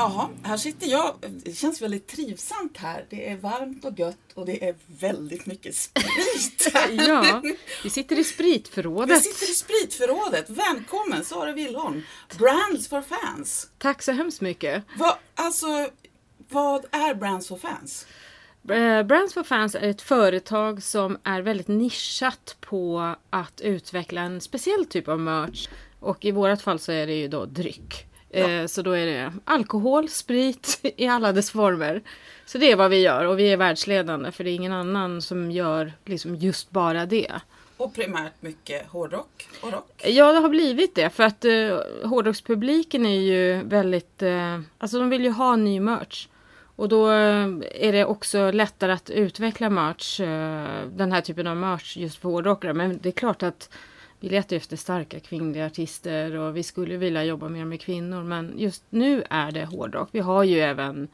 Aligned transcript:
Jaha, 0.00 0.28
här 0.42 0.56
sitter 0.56 0.86
jag. 0.86 1.14
Det 1.44 1.52
känns 1.52 1.82
väldigt 1.82 2.06
trivsamt 2.06 2.76
här. 2.76 3.06
Det 3.10 3.30
är 3.30 3.36
varmt 3.36 3.84
och 3.84 3.98
gött 3.98 4.32
och 4.34 4.46
det 4.46 4.68
är 4.68 4.74
väldigt 4.86 5.46
mycket 5.46 5.76
sprit. 5.76 6.72
Ja, 7.08 7.42
vi 7.82 7.90
sitter 7.90 8.18
i 8.18 8.24
spritförrådet. 8.24 9.16
Vi 9.16 9.20
sitter 9.20 9.52
i 9.52 9.54
spritförrådet. 9.54 10.50
Välkommen 10.50 11.24
Sara 11.24 11.52
Willholm. 11.52 12.02
Brands 12.38 12.88
for 12.88 13.02
fans. 13.02 13.70
Tack 13.78 14.02
så 14.02 14.12
hemskt 14.12 14.40
mycket. 14.40 14.84
Vad, 14.98 15.14
alltså, 15.34 15.66
vad 16.48 16.84
är 16.90 17.14
Brands 17.14 17.48
for 17.48 17.56
fans? 17.56 18.06
Eh, 18.70 19.02
Brands 19.02 19.34
for 19.34 19.42
Fans 19.42 19.74
är 19.74 19.88
ett 19.88 20.02
företag 20.02 20.82
som 20.82 21.18
är 21.24 21.42
väldigt 21.42 21.68
nischat 21.68 22.56
på 22.60 23.14
att 23.30 23.60
utveckla 23.60 24.20
en 24.20 24.40
speciell 24.40 24.84
typ 24.84 25.08
av 25.08 25.20
merch. 25.20 25.68
Och 26.00 26.24
i 26.24 26.30
vårat 26.30 26.62
fall 26.62 26.78
så 26.78 26.92
är 26.92 27.06
det 27.06 27.14
ju 27.14 27.28
då 27.28 27.44
dryck. 27.44 28.09
Eh, 28.30 28.66
Så 28.66 28.82
då 28.82 28.92
är 28.92 29.06
det 29.06 29.32
alkohol, 29.44 30.08
sprit 30.08 30.80
i 30.96 31.06
alla 31.06 31.32
dess 31.32 31.50
former. 31.50 32.02
Så 32.46 32.58
det 32.58 32.72
är 32.72 32.76
vad 32.76 32.90
vi 32.90 33.00
gör 33.00 33.24
och 33.24 33.38
vi 33.38 33.52
är 33.52 33.56
världsledande 33.56 34.32
för 34.32 34.44
det 34.44 34.50
är 34.50 34.54
ingen 34.54 34.72
annan 34.72 35.22
som 35.22 35.50
gör 35.50 35.92
liksom 36.04 36.36
just 36.36 36.70
bara 36.70 37.06
det. 37.06 37.32
Och 37.76 37.94
primärt 37.94 38.32
mycket 38.40 38.86
hårdrock 38.88 39.48
och 39.60 39.72
rock. 39.72 40.02
Ja, 40.04 40.32
det 40.32 40.38
har 40.38 40.48
blivit 40.48 40.94
det 40.94 41.10
för 41.10 41.22
att 41.22 41.44
eh, 41.44 41.78
hårdrockspubliken 42.08 43.06
är 43.06 43.20
ju 43.20 43.62
väldigt, 43.62 44.22
eh, 44.22 44.60
alltså 44.78 44.98
de 44.98 45.10
vill 45.10 45.24
ju 45.24 45.30
ha 45.30 45.56
ny 45.56 45.80
merch. 45.80 46.28
Och 46.76 46.88
då 46.88 47.08
är 47.08 47.92
det 47.92 48.04
också 48.04 48.50
lättare 48.50 48.92
att 48.92 49.10
utveckla 49.10 49.70
merch, 49.70 50.20
eh, 50.20 50.86
den 50.92 51.12
här 51.12 51.20
typen 51.20 51.46
av 51.46 51.56
merch 51.56 51.96
just 51.96 52.18
för 52.20 52.28
hårdrockare. 52.28 52.74
Men 52.74 52.98
det 53.02 53.08
är 53.08 53.12
klart 53.12 53.42
att 53.42 53.70
vi 54.20 54.28
letar 54.28 54.56
efter 54.56 54.76
starka 54.76 55.20
kvinnliga 55.20 55.66
artister 55.66 56.36
och 56.36 56.56
vi 56.56 56.62
skulle 56.62 56.96
vilja 56.96 57.24
jobba 57.24 57.48
mer 57.48 57.64
med 57.64 57.80
kvinnor. 57.80 58.22
Men 58.22 58.58
just 58.58 58.84
nu 58.90 59.24
är 59.30 59.52
det 59.52 59.64
hårdrock. 59.64 60.08
Vi 60.12 60.20
har 60.20 60.44
ju 60.44 60.60
även 60.60 61.08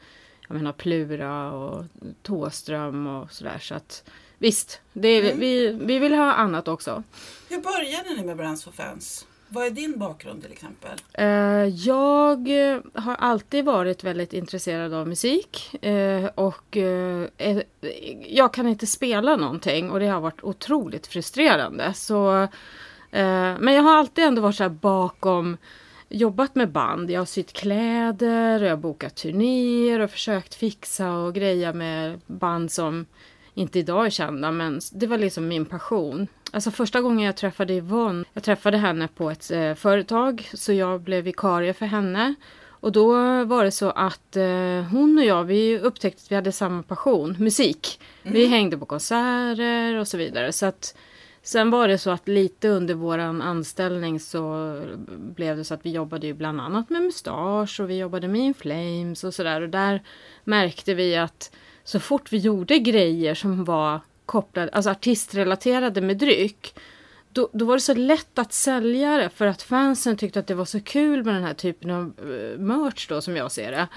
jag 0.49 0.56
menar, 0.56 0.72
Plura 0.72 1.53
och 1.53 1.84
Tåström 2.22 3.06
och 3.06 3.33
sådär. 3.33 3.59
Så 3.59 3.75
att 3.75 4.05
visst, 4.39 4.81
är, 4.94 5.34
vi, 5.34 5.69
vi 5.72 5.99
vill 5.99 6.15
ha 6.15 6.33
annat 6.33 6.69
också. 6.69 7.03
Hur 7.49 7.61
började 7.61 8.21
ni 8.21 8.27
med 8.27 8.37
Brands 8.37 8.65
for 8.65 8.72
fans? 8.72 9.27
Vad 9.49 9.67
är 9.67 9.71
din 9.71 9.99
bakgrund 9.99 10.43
till 10.43 10.53
exempel? 10.53 10.99
Eh, 11.12 11.27
jag 11.87 12.71
eh, 12.71 12.81
har 12.94 13.15
alltid 13.15 13.65
varit 13.65 14.05
väldigt 14.05 14.33
intresserad 14.33 14.94
av 14.94 15.09
musik 15.09 15.84
eh, 15.84 16.27
och 16.34 16.77
jag 18.27 18.55
kan 18.55 18.69
inte 18.69 18.87
spela 18.87 19.37
någonting 19.37 19.91
och 19.91 20.00
det 20.00 20.06
har 20.06 20.21
varit 20.21 20.43
otroligt 20.44 21.06
frustrerande. 21.06 21.94
Så, 21.94 22.49
men 23.60 23.75
jag 23.75 23.82
har 23.82 23.97
alltid 23.97 24.25
ändå 24.25 24.43
varit 24.43 24.56
så 24.56 24.62
här 24.62 24.71
bakom 24.71 25.56
jobbat 26.09 26.54
med 26.54 26.71
band. 26.71 27.10
Jag 27.10 27.21
har 27.21 27.27
sytt 27.27 27.53
kläder 27.53 28.60
och 28.60 28.66
jag 28.66 28.72
har 28.72 28.77
bokat 28.77 29.16
turnéer 29.16 30.00
och 30.00 30.10
försökt 30.10 30.54
fixa 30.54 31.12
och 31.12 31.34
greja 31.34 31.72
med 31.72 32.21
band 32.26 32.72
som 32.72 33.06
inte 33.55 33.78
idag 33.78 34.06
är 34.06 34.10
kända 34.10 34.50
men 34.50 34.81
det 34.93 35.06
var 35.06 35.19
liksom 35.19 35.49
min 35.49 35.65
passion. 35.65 36.26
Alltså 36.53 36.71
första 36.71 37.00
gången 37.00 37.26
jag 37.26 37.37
träffade 37.37 37.75
Yvonne, 37.75 38.25
jag 38.32 38.43
träffade 38.43 38.78
henne 38.78 39.09
på 39.09 39.31
ett 39.31 39.50
eh, 39.50 39.75
företag 39.75 40.49
så 40.55 40.72
jag 40.72 41.00
blev 41.00 41.25
vikarie 41.25 41.75
för 41.75 41.87
henne. 41.87 42.34
Och 42.81 42.93
då 42.93 43.12
var 43.44 43.65
det 43.65 43.71
så 43.71 43.91
att 43.91 44.37
eh, 44.37 44.82
hon 44.91 45.19
och 45.19 45.25
jag, 45.25 45.44
vi 45.44 45.78
upptäckte 45.78 46.22
att 46.22 46.31
vi 46.31 46.34
hade 46.34 46.53
samma 46.53 46.82
passion, 46.82 47.37
musik. 47.38 48.00
Vi 48.22 48.47
hängde 48.47 48.78
på 48.78 48.87
konserter 48.87 49.97
och 49.97 50.09
så 50.09 50.16
vidare. 50.16 50.53
Så 50.53 50.66
att 50.66 50.94
Sen 51.46 51.70
var 51.70 51.88
det 51.88 51.98
så 51.98 52.10
att 52.10 52.28
lite 52.28 52.68
under 52.68 52.94
våran 52.94 53.42
anställning 53.42 54.20
så 54.20 54.76
blev 55.08 55.56
det 55.56 55.64
så 55.64 55.74
att 55.74 55.86
vi 55.86 55.90
jobbade 55.90 56.26
ju 56.26 56.34
bland 56.34 56.60
annat 56.60 56.90
med 56.90 57.02
Mustasch 57.02 57.80
och 57.80 57.90
vi 57.90 57.98
jobbade 57.98 58.28
med 58.28 58.40
In 58.40 58.54
Flames 58.54 59.24
och 59.24 59.34
sådär. 59.34 59.60
Och 59.60 59.68
där 59.68 60.02
märkte 60.44 60.94
vi 60.94 61.16
att 61.16 61.54
så 61.84 62.00
fort 62.00 62.32
vi 62.32 62.36
gjorde 62.36 62.78
grejer 62.78 63.34
som 63.34 63.64
var 63.64 64.00
kopplade, 64.26 64.70
alltså 64.72 64.90
artistrelaterade 64.90 66.00
med 66.00 66.16
dryck. 66.16 66.74
Då, 67.32 67.48
då 67.52 67.64
var 67.64 67.74
det 67.74 67.80
så 67.80 67.94
lätt 67.94 68.38
att 68.38 68.52
sälja 68.52 69.16
det 69.16 69.28
för 69.28 69.46
att 69.46 69.62
fansen 69.62 70.16
tyckte 70.16 70.40
att 70.40 70.46
det 70.46 70.54
var 70.54 70.64
så 70.64 70.80
kul 70.80 71.24
med 71.24 71.34
den 71.34 71.44
här 71.44 71.54
typen 71.54 71.90
av 71.90 72.12
eh, 72.18 72.58
merch 72.58 73.08
då 73.08 73.20
som 73.20 73.36
jag 73.36 73.52
ser 73.52 73.70
det. 73.72 73.88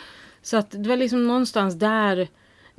Så 0.41 0.57
att 0.57 0.71
det 0.71 0.89
var 0.89 0.97
liksom 0.97 1.27
någonstans 1.27 1.75
där 1.75 2.27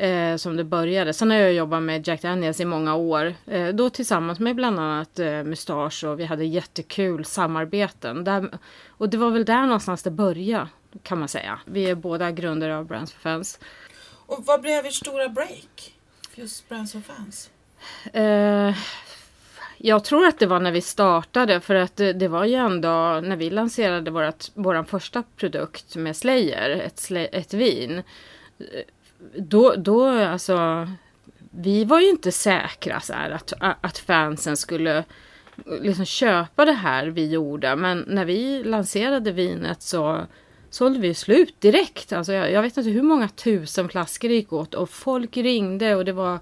eh, 0.00 0.36
som 0.36 0.56
det 0.56 0.64
började. 0.64 1.12
Sen 1.12 1.30
har 1.30 1.38
jag 1.38 1.52
jobbat 1.52 1.82
med 1.82 2.08
Jack 2.08 2.22
Daniels 2.22 2.60
i 2.60 2.64
många 2.64 2.94
år. 2.94 3.34
Eh, 3.46 3.68
då 3.68 3.90
tillsammans 3.90 4.38
med 4.38 4.56
bland 4.56 4.80
annat 4.80 5.18
eh, 5.18 5.42
Mustasch 5.42 6.04
och 6.04 6.20
vi 6.20 6.24
hade 6.24 6.44
jättekul 6.44 7.24
samarbeten. 7.24 8.24
Där, 8.24 8.50
och 8.88 9.08
det 9.08 9.16
var 9.16 9.30
väl 9.30 9.44
där 9.44 9.62
någonstans 9.62 10.02
det 10.02 10.10
började 10.10 10.68
kan 11.02 11.18
man 11.18 11.28
säga. 11.28 11.60
Vi 11.64 11.90
är 11.90 11.94
båda 11.94 12.30
grundare 12.30 12.76
av 12.76 12.86
Brands 12.86 13.12
for 13.12 13.20
Fans. 13.20 13.58
Och 14.26 14.46
vad 14.46 14.60
blev 14.60 14.86
ert 14.86 14.94
stora 14.94 15.28
break? 15.28 15.94
Just 16.34 16.68
Brands 16.68 16.92
for 16.92 17.00
fans. 17.00 17.50
Eh, 18.12 18.74
jag 19.76 20.04
tror 20.04 20.26
att 20.26 20.38
det 20.38 20.46
var 20.46 20.60
när 20.60 20.72
vi 20.72 20.80
startade 20.80 21.60
för 21.60 21.74
att 21.74 21.96
det, 21.96 22.12
det 22.12 22.28
var 22.28 22.44
ju 22.44 22.54
ändå 22.54 23.20
när 23.20 23.36
vi 23.36 23.50
lanserade 23.50 24.10
vårat, 24.10 24.50
våran 24.54 24.86
första 24.86 25.22
produkt 25.36 25.96
med 25.96 26.16
Slayer, 26.16 26.70
ett, 26.70 27.10
ett 27.10 27.54
vin. 27.54 28.02
Då, 29.36 29.74
då 29.76 30.06
alltså, 30.08 30.88
vi 31.50 31.84
var 31.84 32.00
ju 32.00 32.10
inte 32.10 32.32
säkra 32.32 33.00
så 33.00 33.12
här, 33.12 33.30
att, 33.30 33.52
att 33.60 33.98
fansen 33.98 34.56
skulle 34.56 35.04
liksom 35.80 36.04
köpa 36.04 36.64
det 36.64 36.72
här 36.72 37.06
vi 37.06 37.30
gjorde. 37.30 37.76
Men 37.76 38.04
när 38.08 38.24
vi 38.24 38.64
lanserade 38.64 39.32
vinet 39.32 39.82
så 39.82 40.26
sålde 40.70 41.00
vi 41.00 41.14
slut 41.14 41.60
direkt. 41.60 42.12
Alltså 42.12 42.32
jag, 42.32 42.52
jag 42.52 42.62
vet 42.62 42.76
inte 42.76 42.90
hur 42.90 43.02
många 43.02 43.28
tusen 43.28 43.88
flaskor 43.88 44.28
det 44.28 44.34
gick 44.34 44.52
åt 44.52 44.74
och 44.74 44.90
folk 44.90 45.36
ringde 45.36 45.94
och 45.94 46.04
det 46.04 46.12
var 46.12 46.38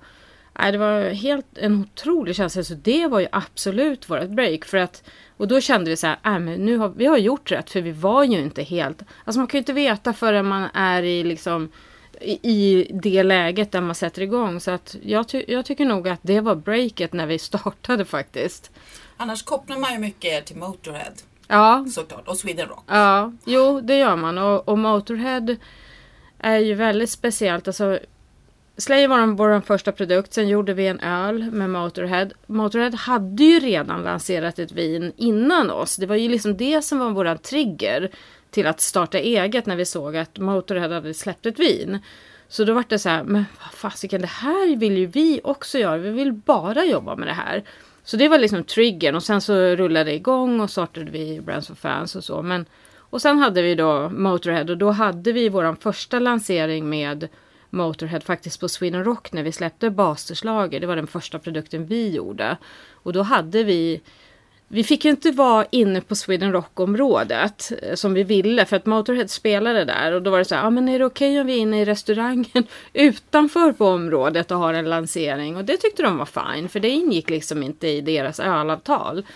Nej, 0.61 0.73
det 0.73 0.79
var 0.79 1.11
helt 1.11 1.59
en 1.59 1.81
otrolig 1.81 2.37
känsla. 2.37 2.63
Så 2.63 2.75
det 2.75 3.07
var 3.07 3.21
ju 3.21 3.27
absolut 3.33 4.11
vårt 4.11 4.29
break. 4.29 4.65
För 4.65 4.79
att, 4.79 5.03
och 5.37 5.49
då 5.49 5.61
kände 5.61 5.91
vi 5.91 5.97
så 5.97 6.07
här, 6.07 6.19
äh, 6.25 6.39
men 6.39 6.65
nu 6.65 6.77
har 6.77 6.89
vi 6.89 7.07
har 7.07 7.19
gjort 7.19 7.53
rätt. 7.53 7.71
För 7.71 7.81
vi 7.81 7.93
var 7.93 8.25
ju 8.25 8.41
inte 8.41 8.63
helt... 8.63 9.03
Alltså 9.25 9.39
man 9.39 9.47
kan 9.47 9.59
ju 9.59 9.63
inte 9.63 9.73
veta 9.73 10.13
förrän 10.13 10.47
man 10.47 10.69
är 10.75 11.03
i 11.03 11.25
liksom 11.25 11.69
i, 12.21 12.91
det 13.03 13.23
läget 13.23 13.73
där 13.73 13.81
man 13.81 13.95
sätter 13.95 14.23
igång. 14.23 14.61
Så 14.61 14.71
att 14.71 14.97
jag, 15.03 15.29
ty, 15.29 15.45
jag 15.49 15.65
tycker 15.65 15.85
nog 15.85 16.09
att 16.09 16.21
det 16.23 16.41
var 16.41 16.55
breaket 16.55 17.13
när 17.13 17.27
vi 17.27 17.39
startade 17.39 18.05
faktiskt. 18.05 18.71
Annars 19.17 19.43
kopplar 19.43 19.77
man 19.77 19.93
ju 19.93 19.99
mycket 19.99 20.47
till 20.47 20.57
Motorhead 20.57 21.13
Ja, 21.49 21.87
såklart 21.91 22.29
och 22.29 22.37
Sweden 22.37 22.69
Rock. 22.69 22.85
Ja, 22.87 23.33
jo 23.45 23.81
det 23.81 23.99
gör 23.99 24.17
man. 24.17 24.39
Och, 24.39 24.69
och 24.69 24.79
Motorhead 24.79 25.57
är 26.39 26.59
ju 26.59 26.75
väldigt 26.75 27.11
speciellt. 27.11 27.67
Alltså, 27.67 27.99
Slayer 28.77 29.09
var 29.09 29.27
vår 29.27 29.61
första 29.61 29.93
produkt. 29.93 30.33
Sen 30.33 30.49
gjorde 30.49 30.75
vi 30.75 30.87
en 30.87 31.01
öl 31.01 31.51
med 31.51 31.71
Motorhead. 31.71 32.29
Motorhead 32.47 32.97
hade 32.97 33.45
ju 33.45 33.61
redan 33.61 34.03
lanserat 34.03 34.59
ett 34.59 34.73
vin 34.73 35.13
innan 35.17 35.71
oss. 35.71 35.97
Det 35.97 36.07
var 36.07 36.17
ju 36.17 36.29
liksom 36.29 36.57
det 36.57 36.83
som 36.83 36.99
var 36.99 37.11
våran 37.11 37.39
trigger 37.39 38.11
till 38.51 38.67
att 38.67 38.81
starta 38.81 39.19
eget 39.19 39.67
när 39.67 39.77
vi 39.77 39.85
såg 39.85 40.17
att 40.17 40.39
Motorhead 40.39 40.95
hade 40.95 41.15
släppt 41.15 41.47
ett 41.47 41.59
vin. 41.59 41.99
Så 42.49 42.65
då 42.65 42.73
var 42.73 42.85
det 42.89 42.99
så 42.99 43.09
här, 43.09 43.25
men 43.25 43.45
vad 43.61 43.73
fasiken, 43.73 44.21
det 44.21 44.27
här 44.27 44.77
vill 44.77 44.99
ju 44.99 45.07
vi 45.07 45.41
också 45.45 45.79
göra. 45.79 45.97
Vi 45.97 46.11
vill 46.11 46.33
bara 46.33 46.85
jobba 46.85 47.17
med 47.17 47.29
det 47.29 47.33
här. 47.33 47.65
Så 48.05 48.17
det 48.17 48.29
var 48.29 48.39
liksom 48.39 48.65
triggern 48.65 49.15
och 49.15 49.23
sen 49.23 49.41
så 49.41 49.55
rullade 49.55 50.11
det 50.11 50.15
igång 50.15 50.61
och 50.61 50.71
startade 50.71 51.11
vi 51.11 51.41
Brands 51.41 51.69
for 51.69 51.75
Fans 51.75 52.17
och 52.17 52.25
så. 52.25 52.43
Men, 52.43 52.67
och 52.97 53.23
sen 53.23 53.39
hade 53.39 53.63
vi 53.63 53.75
då 53.75 54.09
Motorhead 54.09 54.65
och 54.71 54.79
då 54.79 54.91
hade 54.91 55.33
vi 55.33 55.49
vår 55.49 55.77
första 55.81 56.19
lansering 56.19 56.89
med 56.89 57.29
Motorhead 57.71 58.21
faktiskt 58.21 58.61
på 58.61 58.69
Sweden 58.69 59.05
Rock 59.05 59.33
när 59.33 59.43
vi 59.43 59.53
släppte 59.53 59.91
Basterslager. 59.91 60.81
Det 60.81 60.87
var 60.87 60.97
den 60.97 61.07
första 61.07 61.39
produkten 61.39 61.87
vi 61.87 62.11
gjorde. 62.11 62.57
Och 62.93 63.13
då 63.13 63.23
hade 63.23 63.65
vi 63.65 64.01
vi 64.69 64.85
fick 64.85 65.05
ju 65.05 65.11
inte 65.11 65.31
vara 65.31 65.67
inne 65.71 66.01
på 66.01 66.15
Sweden 66.15 66.53
Rock-området 66.53 67.73
eh, 67.83 67.95
som 67.95 68.15
vi 68.15 68.23
ville 68.23 68.65
för 68.65 68.77
att 68.77 68.87
Motorhead 68.87 69.29
spelade 69.29 69.85
där 69.85 70.13
och 70.13 70.23
då 70.23 70.31
var 70.31 70.39
det 70.39 70.45
så 70.45 70.55
här, 70.55 70.63
ja 70.63 70.67
ah, 70.67 70.71
men 70.71 70.89
är 70.89 70.99
det 70.99 71.05
okej 71.05 71.31
okay 71.31 71.41
om 71.41 71.47
vi 71.47 71.53
är 71.53 71.59
inne 71.59 71.81
i 71.81 71.85
restaurangen 71.85 72.67
utanför 72.93 73.73
på 73.73 73.87
området 73.87 74.51
och 74.51 74.59
har 74.59 74.75
en 74.75 74.91
lansering? 74.91 75.57
Och 75.57 75.65
det 75.65 75.77
tyckte 75.77 76.03
de 76.03 76.19
var 76.19 76.55
fine 76.55 76.69
för 76.69 76.81
det 76.81 76.89
ingick 76.89 77.31
liksom 77.31 77.63
inte 77.63 77.89
i 77.89 78.01
deras 78.01 78.41
ölavtal. 78.41 79.27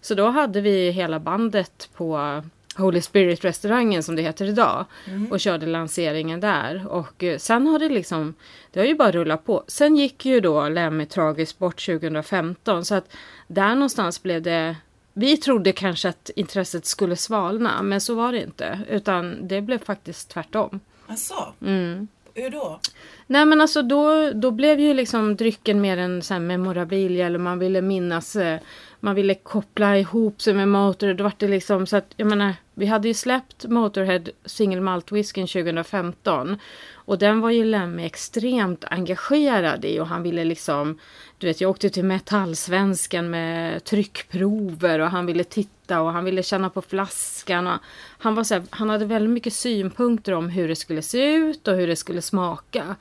Så 0.00 0.14
då 0.14 0.26
hade 0.26 0.60
vi 0.60 0.90
hela 0.90 1.20
bandet 1.20 1.88
på 1.96 2.42
Holy 2.78 3.00
Spirit-restaurangen 3.00 4.02
som 4.02 4.16
det 4.16 4.22
heter 4.22 4.44
idag. 4.44 4.84
Mm. 5.06 5.32
Och 5.32 5.40
körde 5.40 5.66
lanseringen 5.66 6.40
där. 6.40 6.86
Och 6.88 7.24
eh, 7.24 7.38
sen 7.38 7.66
har 7.66 7.78
det 7.78 7.88
liksom, 7.88 8.34
det 8.72 8.80
har 8.80 8.86
ju 8.86 8.94
bara 8.94 9.10
rullat 9.10 9.44
på. 9.44 9.64
Sen 9.66 9.96
gick 9.96 10.26
ju 10.26 10.40
då 10.40 10.68
Lemmy 10.68 11.06
tragiskt 11.06 11.58
bort 11.58 11.86
2015. 11.86 12.84
Så 12.84 12.94
att 12.94 13.12
där 13.46 13.74
någonstans 13.74 14.22
blev 14.22 14.42
det, 14.42 14.76
vi 15.12 15.36
trodde 15.36 15.72
kanske 15.72 16.08
att 16.08 16.30
intresset 16.36 16.86
skulle 16.86 17.16
svalna. 17.16 17.82
Men 17.82 18.00
så 18.00 18.14
var 18.14 18.32
det 18.32 18.42
inte. 18.42 18.80
Utan 18.88 19.48
det 19.48 19.60
blev 19.60 19.78
faktiskt 19.78 20.30
tvärtom. 20.30 20.80
Asså? 21.06 21.54
Mm. 21.62 22.08
Hur 22.34 22.50
då? 22.50 22.80
Nej 23.26 23.46
men 23.46 23.60
alltså 23.60 23.82
då, 23.82 24.30
då 24.30 24.50
blev 24.50 24.80
ju 24.80 24.94
liksom 24.94 25.36
drycken 25.36 25.80
mer 25.80 25.96
en 25.96 26.22
sån 26.22 26.34
här 26.34 26.40
memorabilia 26.40 27.26
eller 27.26 27.38
man 27.38 27.58
ville 27.58 27.82
minnas 27.82 28.36
eh, 28.36 28.60
man 29.00 29.14
ville 29.14 29.34
koppla 29.34 29.98
ihop 29.98 30.42
sig 30.42 30.54
med 30.54 30.68
Motorhead. 30.68 31.14
Då 31.14 31.24
var 31.24 31.32
det 31.38 31.48
liksom 31.48 31.86
så 31.86 31.96
att, 31.96 32.14
jag 32.16 32.28
menar, 32.28 32.54
vi 32.74 32.86
hade 32.86 33.08
ju 33.08 33.14
släppt 33.14 33.64
Motorhead 33.64 34.24
Single 34.44 34.80
Malt 34.80 35.12
Whiskyn 35.12 35.46
2015. 35.46 36.58
Och 36.92 37.18
den 37.18 37.40
var 37.40 37.50
ju 37.50 37.64
Lemmy 37.64 38.04
extremt 38.04 38.84
engagerad 38.84 39.84
i 39.84 40.00
och 40.00 40.06
han 40.06 40.22
ville 40.22 40.44
liksom, 40.44 40.98
du 41.38 41.46
vet 41.46 41.60
jag 41.60 41.70
åkte 41.70 41.90
till 41.90 42.04
Metallsvenskan 42.04 43.30
med 43.30 43.84
tryckprover 43.84 44.98
och 44.98 45.10
han 45.10 45.26
ville 45.26 45.44
titta 45.44 46.00
och 46.00 46.12
han 46.12 46.24
ville 46.24 46.42
känna 46.42 46.70
på 46.70 46.82
flaskan. 46.82 47.66
Och 47.66 47.78
han, 48.18 48.34
var 48.34 48.44
så 48.44 48.54
här, 48.54 48.62
han 48.70 48.90
hade 48.90 49.04
väldigt 49.04 49.30
mycket 49.30 49.52
synpunkter 49.52 50.32
om 50.32 50.48
hur 50.48 50.68
det 50.68 50.76
skulle 50.76 51.02
se 51.02 51.34
ut 51.34 51.68
och 51.68 51.74
hur 51.74 51.86
det 51.86 51.96
skulle 51.96 52.22
smaka. 52.22 52.96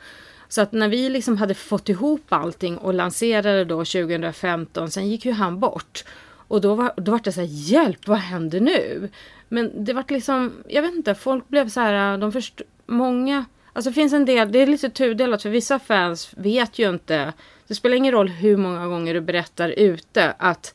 Så 0.50 0.62
att 0.62 0.72
när 0.72 0.88
vi 0.88 1.10
liksom 1.10 1.38
hade 1.38 1.54
fått 1.54 1.90
ihop 1.90 2.26
allting 2.30 2.78
och 2.78 2.94
lanserade 2.94 3.66
då 3.66 3.86
2015, 3.86 4.92
sen 4.92 5.10
gick 5.10 5.26
ju 5.26 5.32
han 5.32 5.60
bort. 5.60 6.04
Och 6.48 6.62
då 6.62 6.76
var, 6.76 6.94
då 6.98 7.12
var 7.12 7.22
det 7.24 7.32
så 7.32 7.42
här, 7.42 7.48
hjälp, 7.48 8.08
vad 8.08 8.18
händer 8.18 8.60
nu? 8.60 9.10
Men 9.50 9.86
det 9.86 9.94
var 9.94 10.06
liksom, 10.08 10.54
jag 10.68 10.82
vet 10.82 10.96
inte, 10.96 11.16
folk 11.16 11.48
blev 11.48 11.70
så 11.70 11.80
här, 11.80 12.18
de 12.18 12.32
först, 12.32 12.62
många, 12.86 13.46
alltså 13.74 13.90
det 13.90 13.94
finns 13.94 14.14
en 14.14 14.26
del, 14.26 14.52
det 14.52 14.60
är 14.60 14.68
lite 14.68 14.90
tudelat 14.90 15.42
för 15.42 15.50
vissa 15.50 15.80
fans 15.80 16.30
vet 16.38 16.80
ju 16.80 16.90
inte, 16.90 17.34
det 17.68 17.76
spelar 17.76 17.96
ingen 17.96 18.12
roll 18.12 18.28
hur 18.28 18.58
många 18.58 18.88
gånger 18.88 19.14
du 19.14 19.22
berättar 19.22 19.70
ute 19.70 20.36
att 20.40 20.74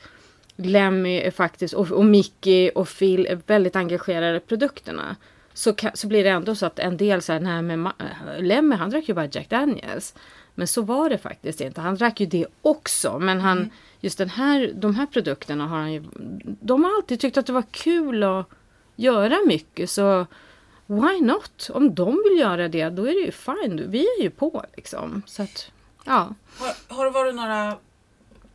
Lemmy 0.57 1.17
är 1.17 1.31
faktiskt, 1.31 1.75
och, 1.75 1.91
och 1.91 2.05
Mickey 2.05 2.71
och 2.75 2.89
Phil 2.99 3.27
är 3.27 3.41
väldigt 3.47 3.77
engagerade 3.77 4.37
i 4.37 4.41
produkterna 4.41 5.17
så, 5.55 5.75
så 5.95 6.07
blir 6.07 6.25
det 6.25 6.31
ändå 6.31 6.55
så 6.55 6.67
att 6.67 6.79
en 6.79 6.97
del 6.97 7.23
säger 7.23 7.41
nej 7.41 7.63
men 7.63 7.93
Lemmy 8.39 8.77
han 8.77 8.91
drack 8.91 9.09
ju 9.09 9.15
bara 9.15 9.29
Jack 9.33 9.49
Daniels. 9.49 10.15
Men 10.55 10.67
så 10.67 10.83
var 10.83 11.11
det 11.11 11.19
faktiskt 11.19 11.61
inte. 11.61 11.81
Han 11.81 11.95
drack 11.95 12.21
ju 12.21 12.27
det 12.27 12.47
också. 12.63 13.19
Men 13.19 13.41
han, 13.41 13.59
mm. 13.59 13.71
just 14.01 14.19
den 14.19 14.31
här, 14.31 14.73
de 14.75 14.95
här 14.95 15.07
produkterna 15.07 15.67
har 15.67 15.79
han 15.79 15.93
ju, 15.93 16.05
de 16.45 16.85
har 16.85 16.97
alltid 16.97 17.21
tyckt 17.21 17.37
att 17.37 17.47
det 17.47 17.53
var 17.53 17.65
kul 17.71 18.23
att 18.23 18.49
göra 18.97 19.39
mycket. 19.47 19.91
Så 19.91 20.27
why 20.87 21.21
not? 21.21 21.71
Om 21.73 21.95
de 21.95 22.23
vill 22.29 22.39
göra 22.39 22.69
det, 22.69 22.89
då 22.89 23.03
är 23.03 23.13
det 23.13 23.27
ju 23.27 23.33
fine. 23.33 23.91
Vi 23.91 24.07
är 24.19 24.23
ju 24.23 24.31
på 24.31 24.65
liksom. 24.77 25.23
Så 25.27 25.43
att, 25.43 25.71
ja. 26.05 26.35
Har, 26.59 26.95
har 26.97 27.05
det 27.05 27.11
varit 27.11 27.35
några 27.35 27.77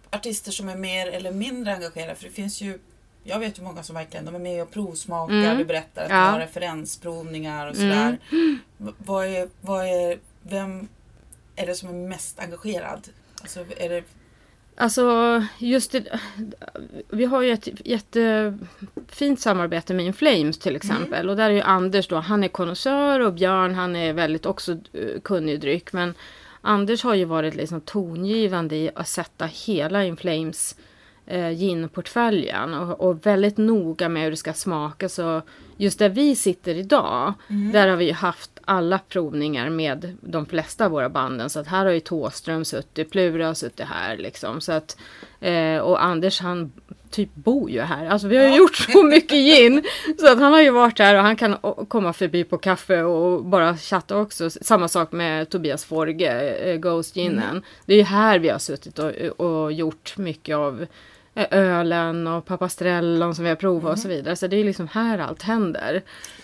artister 0.10 0.52
som 0.52 0.70
är 0.70 0.76
mer 0.76 1.08
eller 1.08 1.32
mindre 1.32 1.74
engagerade? 1.74 2.16
För 2.16 2.24
det 2.24 2.34
finns 2.34 2.62
ju 2.62 2.80
jag 3.28 3.40
vet 3.40 3.60
ju 3.60 3.64
många 3.64 3.84
som 3.84 3.96
verkligen 3.96 4.26
de 4.26 4.36
är 4.36 4.40
med 4.40 4.62
och 4.62 4.72
provsmakar. 4.72 5.36
Mm. 5.36 5.58
Du 5.58 5.66
berättar 5.66 6.04
att 6.04 6.10
ja. 6.10 6.16
du 6.16 6.32
har 6.32 6.40
referensprovningar 6.40 7.68
och 7.68 7.76
sådär. 7.76 8.20
Mm. 8.32 8.60
Vad 8.98 9.26
är, 9.26 9.50
vad 9.62 9.86
är, 9.86 10.20
vem 10.42 10.88
är 11.56 11.66
det 11.66 11.76
som 11.76 11.90
är 11.90 11.94
mest 11.94 12.40
engagerad? 12.40 13.08
Alltså, 13.42 13.66
är 13.78 13.90
det... 13.90 14.04
Alltså 14.80 15.44
just 15.58 15.92
det, 15.92 16.20
vi 17.10 17.26
har 17.26 17.42
ju 17.42 17.52
ett 17.52 17.68
jättefint 17.86 19.40
samarbete 19.40 19.94
med 19.94 20.06
Inflames 20.06 20.60
till 20.60 20.76
exempel. 20.76 21.20
Mm. 21.20 21.30
Och 21.30 21.38
där 21.38 21.50
är 21.50 21.54
ju 21.54 21.62
Anders 21.62 22.08
då, 22.08 22.16
han 22.16 22.44
är 22.44 22.48
konnässör 22.48 23.20
och 23.20 23.34
Björn 23.34 23.76
han 23.76 23.96
är 23.96 24.14
väldigt 24.14 24.46
också 24.46 24.72
eh, 24.72 25.22
kunnig 25.24 25.54
i 25.54 25.58
dryck. 25.58 25.94
Men 25.94 26.14
Anders 26.62 27.04
har 27.04 27.16
ju 27.16 27.26
varit 27.26 27.56
liksom 27.56 27.82
tongivande 27.82 28.76
i 28.76 28.90
att 28.96 29.08
sätta 29.08 29.46
hela 29.46 30.04
Inflames 30.04 30.76
eh, 31.28 31.52
ginportföljen 31.52 32.74
och, 32.74 33.02
och, 33.02 33.26
väldigt 33.26 33.58
noga 33.58 34.10
med 34.10 34.24
hur 34.24 34.32
det 34.32 34.38
ska 34.38 34.54
smaka. 34.54 35.10
Så 35.10 35.42
just 35.78 36.00
där 36.00 36.10
vi 36.10 36.36
sitter 36.36 36.76
idag, 36.76 37.34
mm. 37.50 37.72
där 37.72 37.88
har 37.88 37.98
vi 37.98 38.12
haft 38.12 38.52
alla 38.66 39.00
provningar 39.00 39.70
med 39.70 40.18
de 40.22 40.46
flesta 40.46 40.86
av 40.86 40.92
våra 40.92 41.10
banden. 41.10 41.50
Så 41.50 41.60
att 41.60 41.68
här 41.68 41.86
har 41.86 41.92
ju 41.92 42.00
Tåström 42.00 42.66
suttit, 42.66 43.12
Plura 43.12 43.48
har 43.48 43.54
suttit 43.54 43.86
här 43.86 44.18
liksom. 44.18 44.62
Så 44.62 44.72
att, 44.72 44.98
eh, 45.40 45.78
och 45.78 46.04
Anders 46.04 46.40
han 46.42 46.72
typ 47.10 47.36
bor 47.36 47.70
ju 47.70 47.82
här. 47.82 48.06
Alltså 48.06 48.28
vi 48.28 48.38
har 48.38 48.48
ju 48.48 48.56
gjort 48.56 48.76
så 48.76 49.04
mycket 49.04 49.38
gin. 49.38 49.84
Så 50.20 50.32
att 50.32 50.40
han 50.40 50.54
har 50.54 50.62
ju 50.62 50.72
varit 50.72 51.00
här 51.00 51.16
och 51.16 51.22
han 51.22 51.36
kan 51.36 51.58
komma 51.88 52.14
förbi 52.14 52.44
på 52.44 52.58
kaffe 52.58 53.04
och 53.04 53.46
bara 53.46 53.78
chatta 53.78 54.18
också. 54.18 54.50
Samma 54.50 54.88
sak 54.88 55.12
med 55.12 55.50
Tobias 55.50 55.86
Forge, 55.86 56.56
eh, 56.56 56.78
Ghost 56.78 57.16
Ginen. 57.16 57.50
Mm. 57.50 57.64
Det 57.86 57.94
är 57.94 57.98
ju 57.98 58.04
här 58.04 58.40
vi 58.40 58.50
har 58.50 58.60
suttit 58.60 59.00
och, 59.00 59.12
och 59.48 59.72
gjort 59.72 60.18
mycket 60.18 60.56
av 60.56 60.86
ölen 61.52 62.28
och 62.28 62.46
papastrellon 62.46 63.36
som 63.36 63.44
vi 63.44 63.50
har 63.50 63.56
provat 63.56 63.84
mm. 63.84 63.94
och 63.94 64.00
så 64.00 64.08
vidare. 64.08 64.36
Så 64.36 64.48
det 64.48 64.58
är 64.58 64.64
liksom 64.64 64.88
här 64.88 65.20
allt 65.20 65.42
händer. 65.42 66.04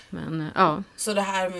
Men 0.09 0.50
ja. 0.55 0.83
Så 0.95 1.13
det 1.13 1.21
här 1.21 1.51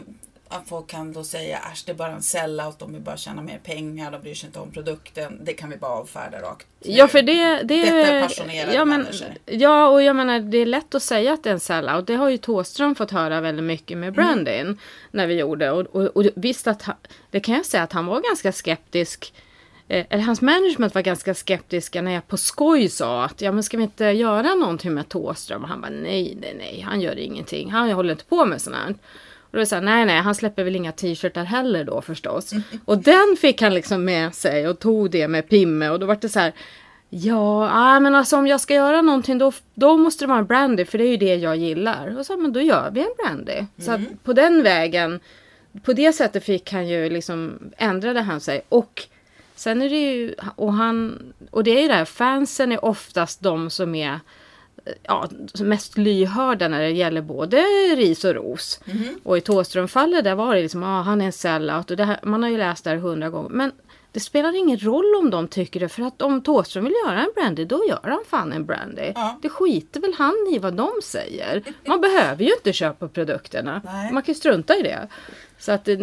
att 0.54 0.68
folk 0.68 0.88
kan 0.88 1.14
då 1.14 1.24
säga 1.24 1.58
att 1.58 1.86
det 1.86 1.92
är 1.92 1.96
bara 1.96 2.12
en 2.12 2.22
sellout, 2.22 2.80
de 2.80 2.94
vill 2.94 3.02
bara 3.02 3.18
tjäna 3.18 3.42
mer 3.42 3.58
pengar, 3.58 4.12
de 4.12 4.22
bryr 4.22 4.34
sig 4.34 4.48
inte 4.48 4.60
om 4.60 4.72
produkten. 4.72 5.40
Det 5.44 5.54
kan 5.54 5.70
vi 5.70 5.78
bara 5.78 5.92
avfärda 5.92 6.42
rakt. 6.42 6.68
Ja, 6.80 7.08
för 7.08 7.22
det, 7.22 7.64
det 7.64 7.64
Detta 7.64 7.96
är 7.96 8.22
passionerade 8.22 8.74
ja, 8.74 8.86
men, 8.86 9.02
människor. 9.02 9.28
Ja, 9.46 9.88
och 9.88 10.04
jag 10.04 10.16
menar 10.16 10.40
det 10.40 10.58
är 10.58 10.66
lätt 10.66 10.96
att 10.96 11.04
säga 11.04 11.34
att 11.34 11.44
det 11.44 11.50
är 11.50 11.54
en 11.54 11.60
sellout. 11.60 12.08
Det 12.08 12.16
har 12.16 12.30
ju 12.30 12.38
Tåström 12.38 12.96
fått 12.96 13.12
höra 13.12 13.42
väldigt 13.42 13.66
mycket 13.66 13.98
med 13.98 14.14
Brandin 14.14 14.62
mm. 14.62 14.78
när 15.12 15.28
vi 15.28 15.34
gjorde. 15.34 15.72
Och, 15.72 15.96
och, 15.96 16.04
och 16.04 16.24
visst 16.36 16.68
att 16.68 16.82
han, 16.82 16.96
det 17.32 17.40
kan 17.40 17.56
jag 17.56 17.66
säga 17.66 17.84
att 17.84 17.94
han 17.94 18.06
var 18.06 18.22
ganska 18.22 18.52
skeptisk 18.52 19.34
Eh, 19.34 19.53
eller 19.88 20.24
hans 20.24 20.42
management 20.42 20.96
var 20.96 21.02
ganska 21.02 21.34
skeptiska 21.34 22.02
när 22.02 22.12
jag 22.12 22.28
på 22.28 22.38
skoj 22.38 22.90
sa 22.90 23.26
att 23.26 23.42
ja 23.42 23.52
men 23.52 23.64
ska 23.64 23.78
vi 23.78 23.84
inte 23.84 24.06
göra 24.06 24.56
någonting 24.56 24.94
med 24.94 25.10
Tåström? 25.10 25.64
Och 25.64 25.70
han 25.70 25.82
bara 25.82 25.92
nej, 25.92 26.38
nej, 26.42 26.56
nej, 26.58 26.82
han 26.88 27.02
gör 27.02 27.20
ingenting. 27.20 27.72
Han 27.72 27.92
håller 27.92 28.12
inte 28.12 28.26
på 28.26 28.46
med 28.46 28.62
sånt 28.62 28.76
här. 28.76 28.96
Och 29.52 29.60
då 29.60 29.66
sa 29.66 29.80
nej, 29.80 30.06
nej, 30.06 30.20
han 30.20 30.36
släpper 30.36 30.64
väl 30.64 30.76
inga 30.76 30.92
t-shirtar 30.92 31.44
heller 31.44 31.84
då 31.84 32.02
förstås. 32.02 32.52
Och 32.86 32.98
den 32.98 33.38
fick 33.42 33.62
han 33.62 33.74
liksom 33.74 34.06
med 34.06 34.36
sig 34.36 34.68
och 34.68 34.80
tog 34.80 35.12
det 35.12 35.28
med 35.28 35.50
Pimme 35.50 35.90
och 35.90 36.00
då 36.00 36.06
var 36.06 36.18
det 36.22 36.30
så 36.30 36.40
här 36.40 36.54
Ja, 37.16 37.70
ah, 37.72 38.00
men 38.00 38.16
alltså 38.16 38.38
om 38.38 38.48
jag 38.48 38.62
ska 38.62 38.74
göra 38.74 39.02
någonting 39.02 39.38
då, 39.38 39.52
då 39.74 39.98
måste 39.98 40.24
det 40.24 40.28
vara 40.28 40.40
en 40.40 40.46
brandy 40.46 40.86
för 40.86 40.98
det 40.98 41.04
är 41.04 41.10
ju 41.10 41.18
det 41.18 41.36
jag 41.36 41.58
gillar. 41.58 42.18
Och 42.20 42.26
så 42.26 42.38
men 42.38 42.54
då 42.54 42.62
gör 42.62 42.92
vi 42.92 43.02
en 43.02 43.14
brandy. 43.18 43.54
Mm. 43.54 43.68
Så 43.78 43.92
att 43.92 44.24
på 44.24 44.34
den 44.34 44.64
vägen, 44.64 45.20
på 45.84 45.94
det 45.94 46.14
sättet 46.14 46.44
fick 46.44 46.72
han 46.72 46.88
ju 46.88 47.10
liksom, 47.10 47.60
ändrade 47.78 48.22
han 48.22 48.40
sig. 48.40 48.62
Och 48.70 49.08
Sen 49.56 49.82
är 49.82 49.90
det 49.90 50.14
ju, 50.14 50.36
och 50.56 50.74
han, 50.74 51.20
och 51.52 51.64
det 51.64 51.78
är 51.78 51.82
ju 51.82 51.88
det 51.88 51.94
här, 51.94 52.06
fansen 52.06 52.72
är 52.72 52.86
oftast 52.86 53.42
de 53.42 53.70
som 53.70 53.96
är 53.96 54.20
ja, 55.04 55.30
mest 55.60 55.98
lyhörda 55.98 56.68
när 56.68 56.82
det 56.82 56.90
gäller 56.90 57.22
både 57.22 57.58
ris 57.96 58.24
och 58.24 58.36
ros. 58.36 58.80
Mm 58.86 58.98
-hmm. 58.98 59.16
Och 59.24 59.38
i 59.38 59.42
Thåström-fallet 59.42 60.24
där 60.24 60.36
var 60.36 60.56
det 60.56 60.62
liksom, 60.62 60.84
ah, 60.84 61.02
han 61.02 61.22
är 61.22 61.26
en 61.26 61.32
sellout 61.32 61.92
och 61.92 62.00
här, 62.00 62.20
man 62.24 62.44
har 62.44 62.50
ju 62.50 62.58
läst 62.58 62.84
det 62.84 62.90
här 62.90 62.98
hundra 62.98 63.30
gånger. 63.30 63.50
Men 63.50 63.72
det 64.14 64.20
spelar 64.20 64.56
ingen 64.56 64.80
roll 64.80 65.16
om 65.16 65.30
de 65.30 65.48
tycker 65.48 65.80
det 65.80 65.90
för 65.90 66.04
att 66.04 66.22
om 66.22 66.42
Thåström 66.42 66.84
vill 66.84 66.94
göra 67.06 67.22
en 67.22 67.32
brandy 67.36 67.66
då 67.66 67.86
gör 67.90 68.00
han 68.04 68.24
fan 68.28 68.54
en 68.54 68.66
brandy. 68.66 69.12
Ja. 69.16 69.40
Det 69.42 69.50
skiter 69.50 70.02
väl 70.02 70.14
han 70.14 70.48
i 70.52 70.60
vad 70.60 70.74
de 70.74 70.92
säger. 71.04 71.64
Man 71.86 72.02
behöver 72.02 72.44
ju 72.44 72.54
inte 72.54 72.74
köpa 72.74 73.08
produkterna. 73.08 73.82
Nej. 73.86 74.14
Man 74.14 74.24
kan 74.24 74.34
ju 74.34 74.40
strunta 74.40 74.76
i 74.76 74.82
det. 74.82 75.08
Så 75.58 75.72
att 75.72 75.86
det, 75.86 75.98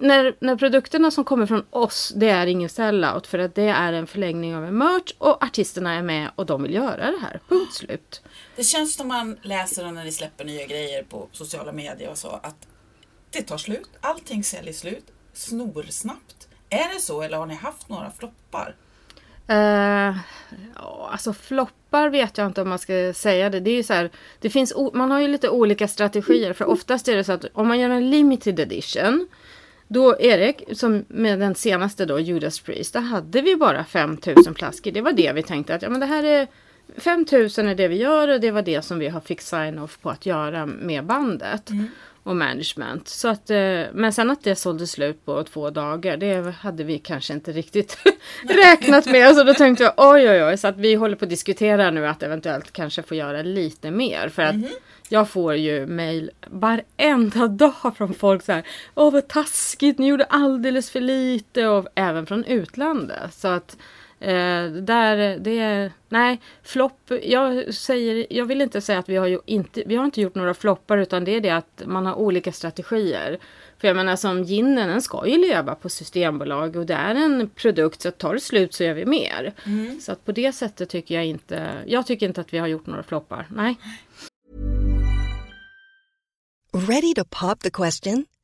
när, 0.00 0.36
när 0.38 0.56
produkterna 0.56 1.10
som 1.10 1.24
kommer 1.24 1.46
från 1.46 1.64
oss 1.70 2.12
det 2.16 2.28
är 2.28 2.46
ingen 2.46 2.68
sellout 2.68 3.26
för 3.26 3.38
att 3.38 3.54
det 3.54 3.68
är 3.68 3.92
en 3.92 4.06
förlängning 4.06 4.56
av 4.56 4.64
en 4.64 4.78
merch 4.78 5.12
och 5.18 5.44
artisterna 5.44 5.94
är 5.94 6.02
med 6.02 6.30
och 6.34 6.46
de 6.46 6.62
vill 6.62 6.74
göra 6.74 7.10
det 7.10 7.18
här. 7.22 7.40
Punkt 7.48 7.74
slut. 7.74 8.22
Det 8.56 8.64
känns 8.64 8.98
när 8.98 9.06
man 9.06 9.36
läser 9.42 9.90
när 9.90 10.04
ni 10.04 10.12
släpper 10.12 10.44
nya 10.44 10.66
grejer 10.66 11.02
på 11.02 11.28
sociala 11.32 11.72
medier 11.72 12.10
och 12.10 12.18
så 12.18 12.28
att 12.28 12.66
det 13.30 13.42
tar 13.42 13.58
slut. 13.58 13.90
Allting 14.00 14.44
säljer 14.44 14.72
slut 14.72 15.04
snorsnabbt. 15.32 16.43
Är 16.70 16.94
det 16.94 17.00
så 17.00 17.22
eller 17.22 17.38
har 17.38 17.46
ni 17.46 17.54
haft 17.54 17.88
några 17.88 18.10
floppar? 18.10 18.74
Uh, 19.50 20.16
alltså 21.10 21.32
floppar 21.32 22.08
vet 22.08 22.38
jag 22.38 22.46
inte 22.46 22.62
om 22.62 22.68
man 22.68 22.78
ska 22.78 23.12
säga 23.14 23.50
det. 23.50 23.60
Det 23.60 23.70
är 23.70 23.74
ju 23.74 23.82
så 23.82 23.92
här, 23.92 24.10
det 24.40 24.50
finns, 24.50 24.74
man 24.94 25.10
har 25.10 25.20
ju 25.20 25.28
lite 25.28 25.48
olika 25.48 25.88
strategier. 25.88 26.52
För 26.52 26.64
oftast 26.64 27.08
är 27.08 27.16
det 27.16 27.24
så 27.24 27.32
att 27.32 27.44
om 27.52 27.68
man 27.68 27.80
gör 27.80 27.90
en 27.90 28.10
limited 28.10 28.60
edition. 28.60 29.28
Då 29.88 30.20
Erik, 30.20 30.62
som 30.72 31.04
med 31.08 31.40
den 31.40 31.54
senaste 31.54 32.06
då, 32.06 32.20
Judas 32.20 32.60
Priest, 32.60 32.92
där 32.92 33.00
hade 33.00 33.40
vi 33.40 33.56
bara 33.56 33.84
5000 33.84 34.54
flaskor. 34.54 34.90
Det 34.90 35.00
var 35.00 35.12
det 35.12 35.32
vi 35.32 35.42
tänkte 35.42 35.74
att 35.74 35.82
ja, 35.82 35.88
men 35.88 36.00
det 36.00 36.06
här 36.06 36.24
är 36.24 36.46
5000 36.96 37.68
är 37.68 37.74
det 37.74 37.88
vi 37.88 37.96
gör 37.96 38.28
och 38.28 38.40
det 38.40 38.50
var 38.50 38.62
det 38.62 38.82
som 38.82 38.98
vi 38.98 39.08
har 39.08 39.20
fick 39.20 39.40
sign-off 39.40 39.98
på 40.00 40.10
att 40.10 40.26
göra 40.26 40.66
med 40.66 41.04
bandet. 41.04 41.70
Och 42.24 42.36
management. 42.36 43.08
Så 43.08 43.28
att, 43.28 43.50
eh, 43.50 43.82
men 43.92 44.12
sen 44.12 44.30
att 44.30 44.44
det 44.44 44.56
sålde 44.56 44.86
slut 44.86 45.24
på 45.24 45.44
två 45.44 45.70
dagar, 45.70 46.16
det 46.16 46.50
hade 46.50 46.84
vi 46.84 46.98
kanske 46.98 47.34
inte 47.34 47.52
riktigt 47.52 47.98
räknat 48.48 49.06
med. 49.06 49.34
Så 49.34 49.44
då 49.44 49.54
tänkte 49.54 49.84
jag 49.84 49.92
oj 49.96 50.30
oj 50.30 50.44
oj, 50.44 50.56
så 50.56 50.68
att 50.68 50.76
vi 50.76 50.94
håller 50.94 51.16
på 51.16 51.24
att 51.24 51.28
diskutera 51.28 51.90
nu 51.90 52.06
att 52.06 52.22
eventuellt 52.22 52.72
kanske 52.72 53.02
få 53.02 53.14
göra 53.14 53.42
lite 53.42 53.90
mer. 53.90 54.28
För 54.28 54.42
att 54.42 54.56
jag 55.08 55.28
får 55.28 55.54
ju 55.54 55.86
mail 55.86 56.30
varenda 56.46 57.48
dag 57.48 57.92
från 57.96 58.14
folk 58.14 58.44
så 58.44 58.52
här. 58.52 58.66
Åh 58.94 59.12
vad 59.12 59.28
taskigt, 59.28 59.98
ni 59.98 60.06
gjorde 60.06 60.24
alldeles 60.24 60.90
för 60.90 61.00
lite. 61.00 61.66
Och 61.66 61.86
även 61.94 62.26
från 62.26 62.44
utlandet. 62.44 63.34
Så 63.34 63.48
att 63.48 63.76
Eh, 64.24 64.70
där, 64.70 65.38
det 65.38 65.92
nej, 66.08 66.40
flopp, 66.62 67.12
jag 67.22 67.74
säger, 67.74 68.26
jag 68.30 68.44
vill 68.44 68.60
inte 68.60 68.80
säga 68.80 68.98
att 68.98 69.08
vi 69.08 69.16
har 69.16 69.26
ju 69.26 69.38
inte, 69.46 69.82
vi 69.86 69.96
har 69.96 70.04
inte 70.04 70.20
gjort 70.20 70.34
några 70.34 70.54
floppar 70.54 70.98
utan 70.98 71.24
det 71.24 71.36
är 71.36 71.40
det 71.40 71.50
att 71.50 71.82
man 71.86 72.06
har 72.06 72.14
olika 72.14 72.52
strategier. 72.52 73.38
För 73.78 73.88
jag 73.88 73.96
menar 73.96 74.16
som 74.16 74.42
ginen, 74.42 74.88
den 74.88 75.02
ska 75.02 75.26
ju 75.26 75.38
leva 75.38 75.74
på 75.74 75.88
Systembolag 75.88 76.76
och 76.76 76.86
det 76.86 76.94
är 76.94 77.14
en 77.14 77.50
produkt 77.54 78.00
så 78.00 78.08
att 78.08 78.18
tar 78.18 78.34
det 78.34 78.40
slut 78.40 78.74
så 78.74 78.84
gör 78.84 78.94
vi 78.94 79.04
mer. 79.04 79.52
Så 80.00 80.12
att 80.12 80.24
på 80.24 80.32
det 80.32 80.52
sättet 80.52 80.88
tycker 80.88 81.14
jag 81.14 81.26
inte, 81.26 81.82
jag 81.86 82.06
tycker 82.06 82.26
inte 82.26 82.40
att 82.40 82.54
vi 82.54 82.58
har 82.58 82.66
gjort 82.66 82.86
några 82.86 83.02
floppar, 83.02 83.46
nej. 83.50 83.76
Ready 86.88 87.14
to 87.14 87.24
pop 87.24 87.60
the 87.60 87.70
question? 87.70 88.26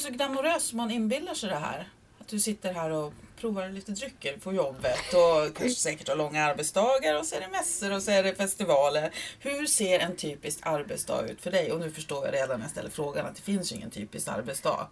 Du 0.00 0.04
så 0.06 0.12
glamorös 0.12 0.62
som 0.62 0.76
man 0.76 0.90
inbillar 0.90 1.34
sig 1.34 1.48
det 1.48 1.56
här? 1.56 1.88
Att 2.20 2.28
du 2.28 2.38
sitter 2.38 2.72
här 2.72 2.90
och 2.90 3.12
provar 3.40 3.68
lite 3.68 3.92
drycker 3.92 4.36
på 4.36 4.52
jobbet 4.52 5.14
och 5.14 5.56
kanske 5.56 5.80
säkert 5.80 6.08
har 6.08 6.16
långa 6.16 6.44
arbetsdagar 6.44 7.18
och 7.18 7.26
så 7.26 7.36
är 7.36 7.40
det 7.40 7.48
mässor 7.48 7.92
och 7.94 8.02
så 8.02 8.10
är 8.10 8.22
det 8.22 8.34
festivaler. 8.34 9.10
Hur 9.40 9.66
ser 9.66 9.98
en 9.98 10.16
typisk 10.16 10.58
arbetsdag 10.62 11.22
ut 11.30 11.40
för 11.40 11.50
dig? 11.50 11.72
Och 11.72 11.80
nu 11.80 11.90
förstår 11.90 12.24
jag 12.26 12.34
redan 12.34 12.58
när 12.58 12.64
jag 12.64 12.70
ställer 12.70 12.90
frågan 12.90 13.26
att 13.26 13.36
det 13.36 13.42
finns 13.42 13.72
ju 13.72 13.76
ingen 13.76 13.90
typisk 13.90 14.28
arbetsdag. 14.28 14.86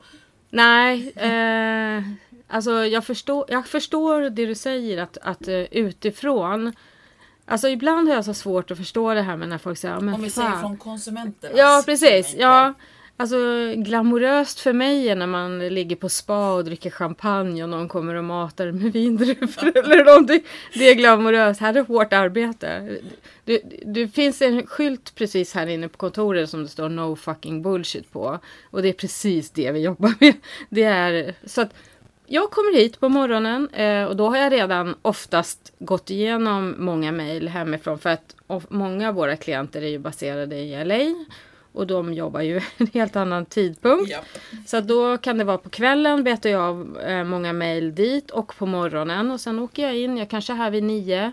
Nej, 0.50 1.12
eh, 1.16 2.02
alltså 2.48 2.84
jag 2.86 3.04
förstår, 3.04 3.44
jag 3.48 3.66
förstår 3.66 4.20
det 4.20 4.46
du 4.46 4.54
säger 4.54 4.98
att, 4.98 5.18
att 5.22 5.48
eh, 5.48 5.54
utifrån 5.54 6.72
Alltså 7.50 7.68
ibland 7.68 8.08
har 8.08 8.14
jag 8.14 8.24
så 8.24 8.34
svårt 8.34 8.70
att 8.70 8.78
förstå 8.78 9.14
det 9.14 9.22
här 9.22 9.36
med 9.36 9.48
när 9.48 9.58
folk 9.58 9.78
säger 9.78 9.94
"Ja, 9.94 10.00
men 10.00 10.14
Om 10.14 10.22
vi 10.22 10.30
fan. 10.30 10.44
säger 10.44 10.60
från 10.60 10.76
konsumenternas 10.76 11.58
Ja 11.58 11.82
precis, 11.86 12.34
ja. 12.38 12.74
Alltså 13.20 13.36
glamoröst 13.76 14.60
för 14.60 14.72
mig 14.72 15.08
är 15.08 15.16
när 15.16 15.26
man 15.26 15.68
ligger 15.68 15.96
på 15.96 16.08
spa 16.08 16.52
och 16.54 16.64
dricker 16.64 16.90
champagne 16.90 17.62
och 17.62 17.68
någon 17.68 17.88
kommer 17.88 18.14
och 18.14 18.24
matar 18.24 18.72
med 18.72 18.92
vindruvor 18.92 19.72
eller 19.78 20.04
någonting. 20.04 20.40
Det 20.74 20.90
är 20.90 20.94
glamoröst. 20.94 21.60
Här 21.60 21.74
är 21.74 21.82
hårt 21.82 22.12
arbete. 22.12 22.98
Det, 23.44 23.62
det 23.86 24.08
finns 24.08 24.42
en 24.42 24.66
skylt 24.66 25.14
precis 25.14 25.54
här 25.54 25.66
inne 25.66 25.88
på 25.88 25.98
kontoret 25.98 26.50
som 26.50 26.62
det 26.62 26.68
står 26.68 26.88
no 26.88 27.16
fucking 27.16 27.62
bullshit 27.62 28.12
på. 28.12 28.38
Och 28.70 28.82
det 28.82 28.88
är 28.88 28.92
precis 28.92 29.50
det 29.50 29.72
vi 29.72 29.80
jobbar 29.80 30.14
med. 30.20 30.34
Det 30.68 30.82
är 30.82 31.34
så 31.44 31.60
att 31.60 31.74
jag 32.26 32.50
kommer 32.50 32.76
hit 32.76 33.00
på 33.00 33.08
morgonen 33.08 33.68
eh, 33.68 34.04
och 34.04 34.16
då 34.16 34.28
har 34.28 34.36
jag 34.36 34.52
redan 34.52 34.94
oftast 35.02 35.72
gått 35.78 36.10
igenom 36.10 36.74
många 36.78 37.12
mejl 37.12 37.48
hemifrån 37.48 37.98
för 37.98 38.10
att 38.10 38.34
många 38.68 39.08
av 39.08 39.14
våra 39.14 39.36
klienter 39.36 39.82
är 39.82 39.88
ju 39.88 39.98
baserade 39.98 40.56
i 40.56 40.84
LA 40.84 41.24
och 41.78 41.86
de 41.86 42.14
jobbar 42.14 42.40
ju 42.40 42.60
en 42.76 42.86
helt 42.86 43.16
annan 43.16 43.46
tidpunkt. 43.46 44.10
Japp. 44.10 44.24
Så 44.66 44.80
då 44.80 45.18
kan 45.18 45.38
det 45.38 45.44
vara 45.44 45.58
på 45.58 45.68
kvällen 45.68 46.24
betar 46.24 46.50
jag 46.50 46.60
av 46.60 46.98
eh, 46.98 47.24
många 47.24 47.52
mejl 47.52 47.94
dit 47.94 48.30
och 48.30 48.56
på 48.56 48.66
morgonen 48.66 49.30
och 49.30 49.40
sen 49.40 49.58
åker 49.58 49.82
jag 49.82 49.96
in, 49.96 50.16
jag 50.16 50.30
kanske 50.30 50.52
är 50.52 50.56
här 50.56 50.70
vid 50.70 50.84
nio. 50.84 51.32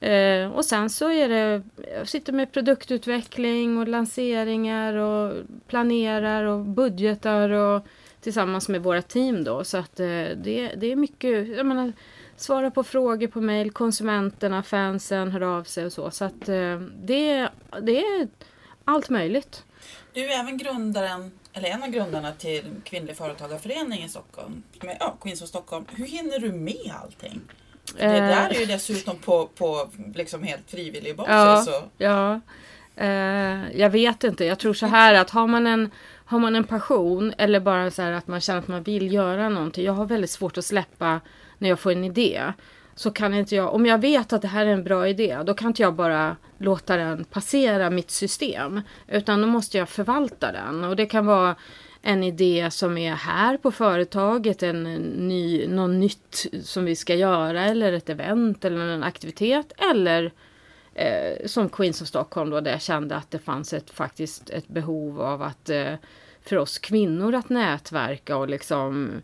Eh, 0.00 0.52
och 0.52 0.64
sen 0.64 0.90
så 0.90 1.10
är 1.10 1.28
det, 1.28 1.62
jag 1.98 2.08
sitter 2.08 2.32
med 2.32 2.52
produktutveckling 2.52 3.78
och 3.78 3.88
lanseringar 3.88 4.94
och 4.94 5.34
planerar 5.68 6.44
och 6.44 6.64
budgetar 6.64 7.50
och 7.50 7.86
tillsammans 8.20 8.68
med 8.68 8.82
våra 8.82 9.02
team 9.02 9.44
då. 9.44 9.64
Så 9.64 9.78
att 9.78 10.00
eh, 10.00 10.06
det, 10.36 10.72
det 10.76 10.92
är 10.92 10.96
mycket, 10.96 11.48
jag 11.48 11.66
menar, 11.66 11.92
svara 12.36 12.70
på 12.70 12.84
frågor 12.84 13.26
på 13.26 13.40
mejl, 13.40 13.70
konsumenterna, 13.70 14.62
fansen 14.62 15.30
hör 15.30 15.40
av 15.40 15.64
sig 15.64 15.86
och 15.86 15.92
så. 15.92 16.10
Så 16.10 16.24
att 16.24 16.48
eh, 16.48 16.80
det, 17.04 17.48
det 17.82 17.98
är 17.98 18.28
allt 18.84 19.10
möjligt. 19.10 19.65
Du 20.12 20.24
är 20.24 20.40
även 20.40 20.58
grundaren, 20.58 21.30
eller 21.52 21.68
en 21.68 21.82
av 21.82 21.88
grundarna 21.88 22.32
till 22.32 22.64
Kvinnlig 22.84 23.16
Företagarförening 23.16 24.04
i 24.04 24.08
Stockholm. 24.08 24.62
Med, 24.82 24.96
ja, 25.00 25.16
Queens 25.22 25.42
of 25.42 25.48
Stockholm. 25.48 25.84
Hur 25.94 26.06
hinner 26.06 26.38
du 26.38 26.52
med 26.52 26.92
allting? 27.02 27.40
Det 27.98 28.04
Eh. 28.04 28.12
där 28.12 28.50
är 28.50 28.60
ju 28.60 28.66
dessutom 28.66 29.18
på, 29.18 29.46
på 29.46 29.88
liksom 30.14 30.42
helt 30.42 30.70
frivillig 30.70 31.16
basis. 31.16 31.30
Ja, 31.32 31.62
Så. 31.66 31.82
ja. 31.98 32.40
Eh, 32.96 33.78
jag 33.80 33.90
vet 33.90 34.24
inte. 34.24 34.44
Jag 34.44 34.58
tror 34.58 34.74
så 34.74 34.86
här 34.86 35.14
att 35.14 35.30
har 35.30 35.46
man 35.46 35.66
en, 35.66 35.90
har 36.24 36.38
man 36.38 36.56
en 36.56 36.64
passion 36.64 37.32
eller 37.38 37.60
bara 37.60 37.90
så 37.90 38.02
här 38.02 38.12
att 38.12 38.26
man 38.26 38.40
känner 38.40 38.58
att 38.58 38.68
man 38.68 38.82
vill 38.82 39.12
göra 39.12 39.48
någonting. 39.48 39.84
Jag 39.84 39.92
har 39.92 40.06
väldigt 40.06 40.30
svårt 40.30 40.58
att 40.58 40.64
släppa 40.64 41.20
när 41.58 41.68
jag 41.68 41.80
får 41.80 41.92
en 41.92 42.04
idé. 42.04 42.52
Så 42.98 43.10
kan 43.10 43.34
inte 43.34 43.56
jag, 43.56 43.74
om 43.74 43.86
jag 43.86 44.00
vet 44.00 44.32
att 44.32 44.42
det 44.42 44.48
här 44.48 44.66
är 44.66 44.72
en 44.72 44.84
bra 44.84 45.08
idé, 45.08 45.38
då 45.46 45.54
kan 45.54 45.68
inte 45.68 45.82
jag 45.82 45.94
bara 45.94 46.36
låta 46.58 46.96
den 46.96 47.24
passera 47.24 47.90
mitt 47.90 48.10
system. 48.10 48.80
Utan 49.08 49.40
då 49.40 49.46
måste 49.46 49.78
jag 49.78 49.88
förvalta 49.88 50.52
den. 50.52 50.84
Och 50.84 50.96
det 50.96 51.06
kan 51.06 51.26
vara 51.26 51.56
en 52.02 52.24
idé 52.24 52.70
som 52.70 52.98
är 52.98 53.14
här 53.14 53.56
på 53.56 53.70
företaget, 53.70 54.62
en 54.62 54.82
ny, 55.28 55.68
något 55.68 55.90
nytt 55.90 56.46
som 56.62 56.84
vi 56.84 56.96
ska 56.96 57.14
göra 57.14 57.64
eller 57.64 57.92
ett 57.92 58.08
event 58.08 58.64
eller 58.64 58.88
en 58.88 59.02
aktivitet. 59.02 59.72
Eller 59.92 60.32
eh, 60.94 61.46
som 61.46 61.68
Queens 61.68 62.02
of 62.02 62.08
Stockholm 62.08 62.50
då 62.50 62.60
där 62.60 62.70
jag 62.70 62.82
kände 62.82 63.16
att 63.16 63.30
det 63.30 63.38
fanns 63.38 63.72
ett, 63.72 63.90
faktiskt 63.90 64.50
ett 64.50 64.68
behov 64.68 65.20
av 65.20 65.42
att 65.42 65.70
eh, 65.70 65.94
för 66.42 66.56
oss 66.56 66.78
kvinnor 66.78 67.34
att 67.34 67.48
nätverka 67.48 68.36
och 68.36 68.48
liksom 68.48 69.10
eh, 69.10 69.20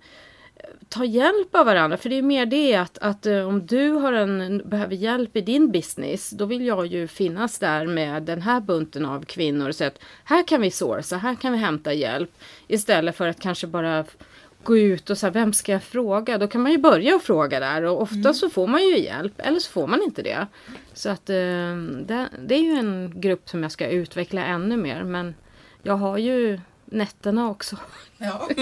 ta 0.89 1.05
hjälp 1.05 1.55
av 1.55 1.67
varandra. 1.67 1.97
För 1.97 2.09
det 2.09 2.19
är 2.19 2.23
mer 2.23 2.47
det 2.47 2.75
att, 2.75 2.99
att 2.99 3.27
eh, 3.27 3.49
om 3.49 3.67
du 3.67 3.91
har 3.91 4.13
en, 4.13 4.63
behöver 4.65 4.95
hjälp 4.95 5.37
i 5.37 5.41
din 5.41 5.73
business, 5.73 6.31
då 6.31 6.45
vill 6.45 6.67
jag 6.67 6.87
ju 6.87 7.09
finnas 7.09 7.59
där 7.59 7.87
med 7.87 8.23
den 8.23 8.43
här 8.43 8.61
bunten 8.61 9.07
av 9.07 9.25
kvinnor 9.25 9.69
och 9.69 9.75
säga 9.75 9.89
att 9.89 10.03
här 10.25 10.47
kan 10.47 10.61
vi 10.61 10.71
sourca, 10.71 11.17
här 11.17 11.35
kan 11.35 11.53
vi 11.53 11.59
hämta 11.59 11.93
hjälp. 11.93 12.31
Istället 12.69 13.17
för 13.17 13.29
att 13.29 13.41
kanske 13.41 13.67
bara 13.67 14.05
gå 14.63 14.79
ut 14.79 15.11
och 15.11 15.19
säga 15.19 15.31
vem 15.31 15.53
ska 15.53 15.73
jag 15.73 15.83
fråga? 15.83 16.39
Då 16.39 16.47
kan 16.49 16.63
man 16.63 16.73
ju 16.73 16.79
börja 16.79 17.17
och 17.17 17.23
fråga 17.23 17.61
där 17.61 17.83
och 17.83 18.03
ofta 18.03 18.17
mm. 18.17 18.35
så 18.35 18.51
får 18.51 18.67
man 18.67 18.83
ju 18.83 18.99
hjälp 18.99 19.33
eller 19.37 19.59
så 19.59 19.71
får 19.71 19.87
man 19.87 20.03
inte 20.03 20.23
det. 20.23 20.47
Så 20.93 21.11
att 21.11 21.31
eh, 21.31 21.77
det, 22.07 22.29
det, 22.39 22.55
är 22.55 22.63
ju 22.63 22.73
en 22.73 23.21
grupp 23.21 23.49
som 23.49 23.63
jag 23.63 23.73
ska 23.73 23.89
utveckla 23.89 24.45
ännu 24.45 24.77
mer 24.77 25.03
men 25.03 25.35
jag 25.83 25.95
har 25.95 26.19
ju 26.19 26.61
nätterna 26.93 27.51
också. 27.51 27.77
Ja. 28.19 28.49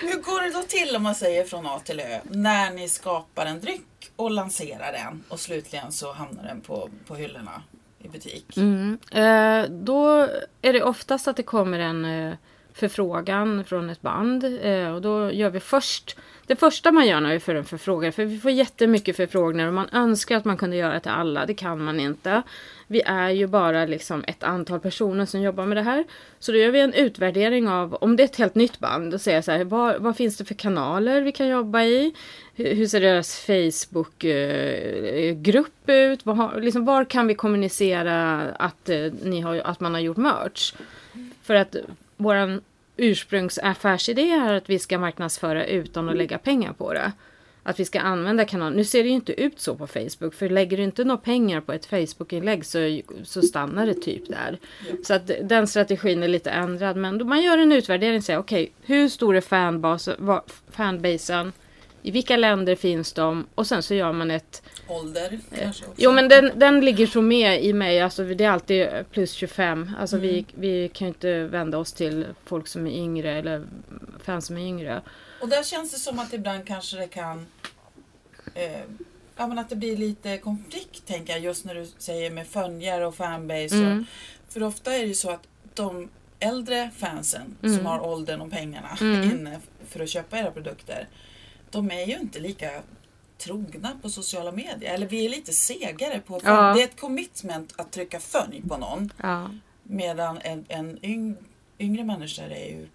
Hur 0.00 0.22
går 0.22 0.42
det 0.42 0.50
då 0.50 0.62
till 0.62 0.96
om 0.96 1.02
man 1.02 1.14
säger 1.14 1.44
från 1.44 1.66
A 1.66 1.80
till 1.84 2.00
Ö 2.00 2.20
när 2.24 2.70
ni 2.70 2.88
skapar 2.88 3.46
en 3.46 3.60
dryck 3.60 4.10
och 4.16 4.30
lanserar 4.30 4.92
den 4.92 5.24
och 5.28 5.40
slutligen 5.40 5.92
så 5.92 6.12
hamnar 6.12 6.42
den 6.42 6.60
på, 6.60 6.90
på 7.06 7.14
hyllorna 7.14 7.62
i 7.98 8.08
butik? 8.08 8.56
Mm. 8.56 8.98
Eh, 9.10 9.70
då 9.70 10.28
är 10.62 10.72
det 10.72 10.82
oftast 10.82 11.28
att 11.28 11.36
det 11.36 11.42
kommer 11.42 11.78
en 11.78 12.04
eh, 12.04 12.34
förfrågan 12.74 13.64
från 13.64 13.90
ett 13.90 14.02
band. 14.02 14.44
Eh, 14.62 14.94
och 14.94 15.02
då 15.02 15.32
gör 15.32 15.50
vi 15.50 15.60
först 15.60 16.16
det 16.46 16.56
första 16.56 16.92
man 16.92 17.06
gör 17.06 17.20
när 17.20 17.32
vi 17.32 17.40
får 17.40 17.54
en 17.54 17.64
förfrågan, 17.64 18.12
för 18.12 18.24
vi 18.24 18.38
får 18.38 18.50
jättemycket 18.50 19.16
förfrågningar 19.16 19.68
och 19.68 19.74
man 19.74 19.88
önskar 19.92 20.36
att 20.36 20.44
man 20.44 20.56
kunde 20.56 20.76
göra 20.76 21.00
till 21.00 21.10
alla, 21.10 21.46
det 21.46 21.54
kan 21.54 21.84
man 21.84 22.00
inte. 22.00 22.42
Vi 22.86 23.02
är 23.06 23.30
ju 23.30 23.46
bara 23.46 23.86
liksom 23.86 24.24
ett 24.26 24.42
antal 24.42 24.80
personer 24.80 25.26
som 25.26 25.42
jobbar 25.42 25.66
med 25.66 25.76
det 25.76 25.82
här. 25.82 26.04
Så 26.38 26.52
då 26.52 26.58
gör 26.58 26.70
vi 26.70 26.80
en 26.80 26.94
utvärdering 26.94 27.68
av, 27.68 27.94
om 27.94 28.16
det 28.16 28.22
är 28.22 28.24
ett 28.24 28.36
helt 28.36 28.54
nytt 28.54 28.78
band, 28.78 29.14
och 29.14 29.20
säger 29.20 29.42
så 29.42 29.52
här, 29.52 29.64
vad, 29.64 30.02
vad 30.02 30.16
finns 30.16 30.36
det 30.36 30.44
för 30.44 30.54
kanaler 30.54 31.22
vi 31.22 31.32
kan 31.32 31.48
jobba 31.48 31.82
i? 31.82 32.14
Hur, 32.54 32.86
ser 32.86 33.00
deras 33.00 33.38
Facebookgrupp 33.38 34.28
eh, 35.88 35.94
ut? 35.94 36.26
Var, 36.26 36.60
liksom, 36.60 36.84
var 36.84 37.04
kan 37.04 37.26
vi 37.26 37.34
kommunicera 37.34 38.42
att, 38.42 38.88
eh, 38.88 39.12
ni 39.22 39.40
har, 39.40 39.56
att 39.56 39.80
man 39.80 39.94
har 39.94 40.00
gjort 40.00 40.16
merch? 40.16 40.74
För 41.42 41.54
att 41.54 41.76
vår 42.16 42.60
ursprungsaffärsidé 42.96 44.30
är 44.30 44.52
att 44.52 44.70
vi 44.70 44.78
ska 44.78 44.98
marknadsföra 44.98 45.66
utan 45.66 46.08
att 46.08 46.16
lägga 46.16 46.38
pengar 46.38 46.72
på 46.72 46.92
det. 46.92 47.12
Att 47.64 47.80
vi 47.80 47.84
ska 47.84 48.00
använda 48.00 48.44
kanalen. 48.44 48.76
Nu 48.76 48.84
ser 48.84 49.02
det 49.02 49.08
ju 49.08 49.14
inte 49.14 49.40
ut 49.42 49.60
så 49.60 49.74
på 49.74 49.86
Facebook. 49.86 50.34
För 50.34 50.48
lägger 50.48 50.76
du 50.76 50.82
inte 50.82 51.04
några 51.04 51.20
pengar 51.20 51.60
på 51.60 51.72
ett 51.72 51.86
Facebook-inlägg 51.86 52.64
så, 52.64 53.00
så 53.24 53.42
stannar 53.42 53.86
det 53.86 53.94
typ 53.94 54.28
där. 54.28 54.58
Så 55.04 55.14
att 55.14 55.30
den 55.42 55.66
strategin 55.66 56.22
är 56.22 56.28
lite 56.28 56.50
ändrad. 56.50 56.96
Men 56.96 57.28
man 57.28 57.42
gör 57.42 57.58
en 57.58 57.72
utvärdering 57.72 58.16
och 58.16 58.24
säger 58.24 58.38
okej, 58.38 58.62
okay, 58.62 58.96
hur 58.96 59.08
stor 59.08 59.36
är 59.36 59.40
fanbas, 59.40 60.08
fanbasen? 60.70 61.52
I 62.02 62.10
vilka 62.10 62.36
länder 62.36 62.76
finns 62.76 63.12
de? 63.12 63.46
Och 63.54 63.66
sen 63.66 63.82
så 63.82 63.94
gör 63.94 64.12
man 64.12 64.30
ett... 64.30 64.62
Ålder 64.88 65.40
kanske 65.58 65.86
också? 65.86 66.02
Jo 66.02 66.12
men 66.12 66.28
den, 66.28 66.52
den 66.54 66.80
ligger 66.80 67.06
så 67.06 67.22
med 67.22 67.64
i 67.64 67.72
mig. 67.72 68.00
Alltså 68.00 68.24
det 68.24 68.44
är 68.44 68.50
alltid 68.50 68.88
plus 69.10 69.32
25. 69.32 69.90
Alltså 69.98 70.16
mm. 70.16 70.28
vi, 70.28 70.46
vi 70.54 70.88
kan 70.88 71.06
ju 71.06 71.08
inte 71.08 71.44
vända 71.44 71.78
oss 71.78 71.92
till 71.92 72.26
folk 72.44 72.68
som 72.68 72.86
är 72.86 72.90
yngre 72.90 73.38
eller 73.38 73.66
fans 74.22 74.46
som 74.46 74.56
är 74.56 74.66
yngre. 74.66 75.02
Och 75.40 75.48
där 75.48 75.62
känns 75.62 75.92
det 75.92 75.98
som 75.98 76.18
att 76.18 76.32
ibland 76.32 76.66
kanske 76.66 76.96
det 76.96 77.08
kan... 77.08 77.46
Eh, 78.54 78.80
ja 79.36 79.46
men 79.46 79.58
att 79.58 79.68
det 79.68 79.76
blir 79.76 79.96
lite 79.96 80.38
konflikt 80.38 81.06
tänker 81.06 81.32
jag 81.32 81.42
just 81.42 81.64
när 81.64 81.74
du 81.74 81.86
säger 81.98 82.30
med 82.30 82.46
följare 82.46 83.06
och 83.06 83.14
fanbase. 83.14 83.74
Mm. 83.74 83.98
Och, 84.46 84.52
för 84.52 84.62
ofta 84.62 84.94
är 84.94 84.98
det 84.98 85.06
ju 85.06 85.14
så 85.14 85.30
att 85.30 85.48
de 85.74 86.08
äldre 86.38 86.90
fansen 86.96 87.56
mm. 87.62 87.76
som 87.76 87.86
har 87.86 88.06
åldern 88.06 88.40
och 88.40 88.50
pengarna 88.50 88.98
mm. 89.00 89.30
inne 89.30 89.60
för 89.88 90.00
att 90.00 90.08
köpa 90.08 90.38
era 90.38 90.50
produkter 90.50 91.08
de 91.72 91.90
är 91.90 92.06
ju 92.06 92.18
inte 92.18 92.40
lika 92.40 92.82
trogna 93.38 93.98
på 94.02 94.10
sociala 94.10 94.52
medier. 94.52 94.94
Eller 94.94 95.06
vi 95.06 95.24
är 95.24 95.28
lite 95.28 95.52
segare 95.52 96.20
på 96.20 96.40
ja. 96.44 96.74
Det 96.74 96.82
är 96.82 96.84
ett 96.84 97.00
commitment 97.00 97.72
att 97.76 97.92
trycka 97.92 98.20
följ 98.20 98.62
på 98.68 98.76
någon. 98.76 99.12
Ja. 99.22 99.50
Medan 99.82 100.38
en, 100.38 100.64
en 100.68 101.04
yng, 101.04 101.36
yngre 101.78 102.04
människa 102.04 102.42
är 102.42 102.66
ju 102.66 102.88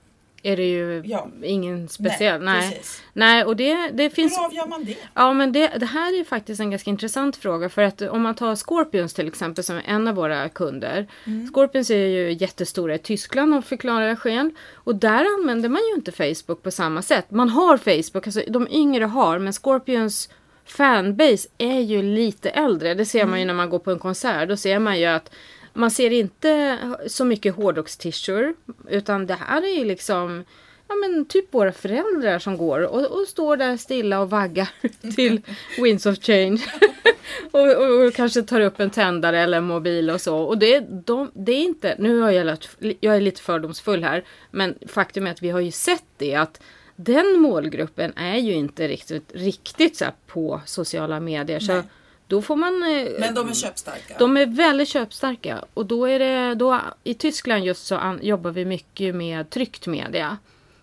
är 0.47 0.57
det 0.57 0.69
ju 0.69 1.03
ja. 1.05 1.27
ingen 1.43 1.89
speciell. 1.89 2.41
Nej, 2.41 2.69
nej. 2.69 2.81
nej. 3.13 3.43
och 3.43 3.55
det, 3.55 3.89
det 3.93 4.09
finns... 4.09 4.37
Hur 4.37 4.45
avgör 4.45 4.67
man 4.67 4.85
det? 4.85 4.97
Ja, 5.13 5.33
men 5.33 5.51
det, 5.51 5.67
det 5.67 5.85
här 5.85 6.19
är 6.19 6.23
faktiskt 6.23 6.61
en 6.61 6.71
ganska 6.71 6.89
intressant 6.89 7.37
fråga. 7.37 7.69
För 7.69 7.81
att 7.81 8.01
om 8.01 8.21
man 8.21 8.35
tar 8.35 8.55
Scorpions 8.55 9.13
till 9.13 9.27
exempel 9.27 9.63
som 9.63 9.75
är 9.75 9.83
en 9.85 10.07
av 10.07 10.15
våra 10.15 10.49
kunder. 10.49 11.07
Mm. 11.25 11.47
Scorpions 11.47 11.89
är 11.89 12.07
ju 12.07 12.31
jättestora 12.31 12.95
i 12.95 12.99
Tyskland 12.99 13.53
av 13.53 13.61
förklarliga 13.61 14.15
skäl. 14.15 14.49
Och 14.73 14.95
där 14.95 15.25
använder 15.39 15.69
man 15.69 15.81
ju 15.89 15.95
inte 15.95 16.11
Facebook 16.11 16.63
på 16.63 16.71
samma 16.71 17.01
sätt. 17.01 17.31
Man 17.31 17.49
har 17.49 17.77
Facebook, 17.77 18.27
alltså 18.27 18.41
de 18.47 18.67
yngre 18.71 19.05
har, 19.05 19.39
men 19.39 19.53
Scorpions 19.53 20.29
fanbase 20.65 21.47
är 21.57 21.79
ju 21.79 22.01
lite 22.01 22.49
äldre. 22.49 22.93
Det 22.93 23.05
ser 23.05 23.25
man 23.25 23.39
ju 23.39 23.43
mm. 23.43 23.47
när 23.47 23.63
man 23.63 23.69
går 23.69 23.79
på 23.79 23.91
en 23.91 23.99
konsert. 23.99 24.49
Då 24.49 24.57
ser 24.57 24.79
man 24.79 24.99
ju 24.99 25.05
att 25.05 25.31
man 25.77 25.91
ser 25.91 26.11
inte 26.11 26.77
så 27.07 27.25
mycket 27.25 27.55
hårdrocks-t-shirt 27.55 28.55
utan 28.89 29.27
det 29.27 29.33
här 29.33 29.61
är 29.61 29.79
ju 29.79 29.85
liksom 29.85 30.43
ja, 30.87 30.95
men 30.95 31.25
typ 31.25 31.53
våra 31.53 31.71
föräldrar 31.71 32.39
som 32.39 32.57
går 32.57 32.81
och, 32.81 33.05
och 33.05 33.27
står 33.27 33.57
där 33.57 33.77
stilla 33.77 34.19
och 34.19 34.29
vaggar 34.29 34.69
till 35.15 35.41
Winds 35.81 36.05
of 36.05 36.17
Change. 36.19 36.61
och, 37.51 37.75
och, 37.75 38.05
och, 38.05 38.13
kanske 38.13 38.41
tar 38.41 38.61
upp 38.61 38.79
en 38.79 38.89
tändare 38.89 39.39
eller 39.39 39.57
en 39.57 39.63
mobil 39.63 40.09
och 40.09 40.21
så. 40.21 40.37
Och 40.37 40.57
det, 40.57 40.79
de, 40.79 41.31
det 41.33 41.51
är 41.51 41.61
inte, 41.61 41.95
nu 41.99 42.19
har 42.19 42.31
jag 42.31 42.45
lärt, 42.45 42.69
jag 42.79 43.15
är 43.15 43.21
lite 43.21 43.41
fördomsfull 43.41 44.03
här, 44.03 44.23
men 44.51 44.75
faktum 44.87 45.27
är 45.27 45.31
att 45.31 45.43
vi 45.43 45.49
har 45.49 45.59
ju 45.59 45.71
sett 45.71 46.05
det 46.17 46.35
att 46.35 46.61
den 46.95 47.39
målgruppen 47.39 48.13
är 48.15 48.37
ju 48.37 48.53
inte 48.53 48.87
riktigt, 48.87 49.31
riktigt 49.33 49.97
så 49.97 50.05
på 50.27 50.61
sociala 50.65 51.19
medier. 51.19 51.59
Nej. 51.59 51.67
Så 51.67 51.83
då 52.27 52.41
får 52.41 52.55
man... 52.55 52.83
Eh, 52.83 53.19
Men 53.19 53.33
de 53.35 53.49
är 53.49 53.53
köpstarka? 53.53 54.15
De 54.19 54.37
är 54.37 54.45
väldigt 54.45 54.89
köpstarka. 54.89 55.65
Och 55.73 55.85
då 55.85 56.05
är 56.05 56.19
det... 56.19 56.55
Då, 56.55 56.81
I 57.03 57.13
Tyskland 57.13 57.65
just 57.65 57.85
så 57.85 57.95
an, 57.95 58.19
jobbar 58.23 58.51
vi 58.51 58.65
mycket 58.65 59.15
med 59.15 59.49
tryckt 59.49 59.87
media. 59.87 60.37